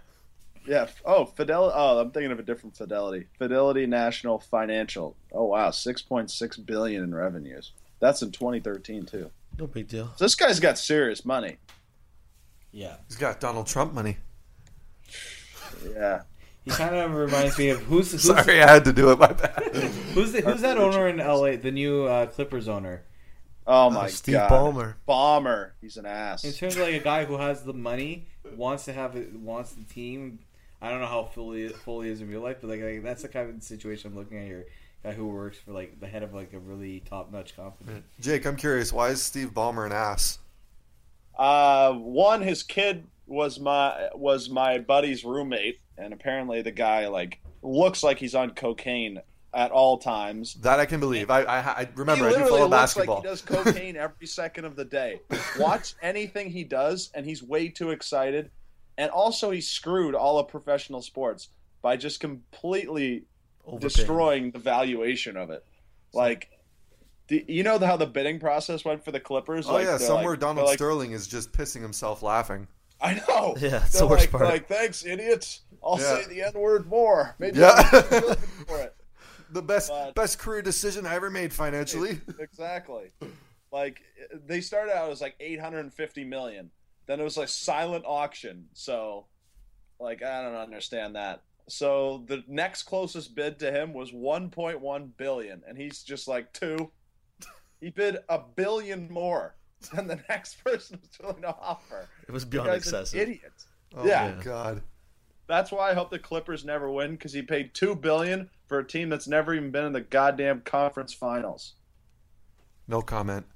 [0.66, 0.86] Yeah.
[1.04, 1.74] Oh, Fidelity.
[1.76, 3.26] Oh, I'm thinking of a different Fidelity.
[3.38, 5.16] Fidelity National Financial.
[5.32, 7.72] Oh wow, 6.6 billion in revenues.
[8.00, 9.30] That's in 2013 too.
[9.58, 10.12] no big deal.
[10.16, 11.56] So this guy's got serious money.
[12.72, 14.16] yeah, He's got Donald Trump money.
[15.94, 16.22] Yeah.
[16.64, 19.18] he kind of reminds me of who's who's Sorry, I had to do it.
[19.18, 19.62] My bad.
[20.14, 21.56] who's, the, who's that owner in LA?
[21.56, 23.02] The new uh, Clippers owner.
[23.66, 24.48] Oh my Steve god.
[24.48, 24.94] Steve Ballmer.
[25.06, 25.74] Bomber.
[25.80, 26.44] He's an ass.
[26.44, 29.72] In terms of like a guy who has the money, wants to have it, wants
[29.72, 30.38] the team.
[30.84, 33.28] I don't know how Foley Foley is in real life, but like, like that's the
[33.28, 34.66] kind of situation I'm looking at here.
[35.02, 38.02] Guy who works for like the head of like a really top notch company.
[38.20, 38.92] Jake, I'm curious.
[38.92, 40.40] Why is Steve Ballmer an ass?
[41.38, 47.40] Uh, one, his kid was my was my buddy's roommate, and apparently the guy like
[47.62, 49.22] looks like he's on cocaine
[49.54, 50.52] at all times.
[50.56, 51.30] That I can believe.
[51.30, 52.26] I I, I remember.
[52.26, 53.14] I he do literally follow looks basketball.
[53.16, 55.22] like he does cocaine every second of the day.
[55.58, 58.50] Watch anything he does, and he's way too excited.
[58.96, 61.48] And also, he screwed all of professional sports
[61.82, 63.24] by just completely
[63.66, 63.80] Overpaying.
[63.80, 65.64] destroying the valuation of it.
[66.12, 66.48] Like,
[67.28, 69.66] the, you know how the bidding process went for the Clippers?
[69.68, 72.68] oh Like, yeah, somewhere like- Donald like, Sterling is just pissing himself laughing.
[73.00, 73.56] I know.
[73.60, 74.44] Yeah, it's the worst like, part.
[74.44, 75.62] like, thanks, idiots.
[75.82, 76.22] I'll Yeah.
[76.22, 77.34] say the N word more.
[77.38, 77.72] Maybe Yeah.
[77.74, 78.36] I'll be
[78.66, 78.94] for it.
[79.50, 82.20] The best But- best career decision I ever made financially.
[82.38, 83.12] exactly.
[83.72, 84.00] Like
[84.46, 86.70] they started out as like 850 million.
[87.06, 88.66] Then it was like silent auction.
[88.72, 89.26] So,
[90.00, 91.42] like I don't understand that.
[91.68, 96.90] So the next closest bid to him was 1.1 billion, and he's just like two.
[97.80, 99.54] He bid a billion more.
[99.92, 102.08] than the next person was willing to offer.
[102.26, 103.20] It was beyond guy's an excessive.
[103.20, 103.52] idiot.
[103.96, 104.82] Oh yeah, god.
[105.46, 108.86] that's why I hope the Clippers never win because he paid two billion for a
[108.86, 111.74] team that's never even been in the goddamn conference finals.
[112.88, 113.46] No comment.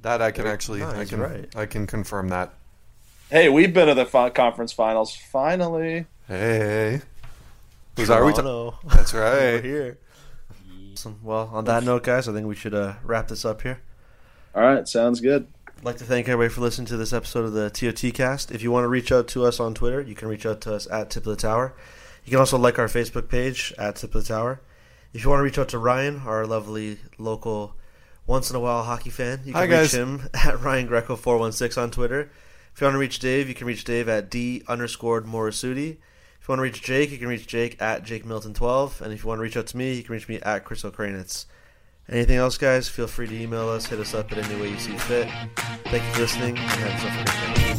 [0.00, 1.56] That I can actually, no, I can, right.
[1.56, 2.54] I can confirm that.
[3.30, 6.06] Hey, we've been to the fi- conference finals finally.
[6.26, 7.00] Hey,
[7.96, 8.32] who's are we?
[8.32, 8.78] ta- Toronto.
[8.86, 9.64] That's We're right.
[9.64, 9.98] here.
[10.92, 11.20] Awesome.
[11.22, 13.80] Well, on that note, guys, I think we should uh, wrap this up here.
[14.54, 15.46] All right, sounds good.
[15.78, 18.50] I'd like to thank everybody for listening to this episode of the TOT cast.
[18.50, 20.74] If you want to reach out to us on Twitter, you can reach out to
[20.74, 21.74] us at Tip of the Tower.
[22.24, 24.60] You can also like our Facebook page at Tip of the Tower.
[25.14, 27.74] If you want to reach out to Ryan, our lovely local
[28.26, 29.94] once in a while hockey fan, you can Hi, reach guys.
[29.94, 32.30] him at Ryan Greco four one six on Twitter.
[32.74, 35.98] If you want to reach Dave, you can reach Dave at D underscored Morisuti.
[36.40, 39.02] If you want to reach Jake, you can reach Jake at Jake Milton twelve.
[39.02, 40.84] And if you want to reach out to me, you can reach me at Chris
[40.84, 41.44] O'Kranitz.
[42.08, 42.88] Anything else, guys?
[42.88, 45.28] Feel free to email us, hit us up at any way you see fit.
[45.84, 47.74] Thank you for listening, and have yourself a great day.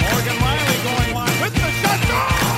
[0.00, 2.51] Morgan Rielly going wide with the shot.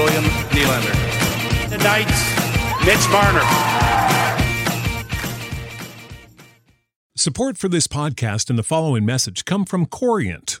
[0.00, 1.68] William Nylander.
[1.68, 2.24] The Knights,
[2.86, 3.44] Mitch Marner.
[7.14, 10.60] Support for this podcast and the following message come from Corient.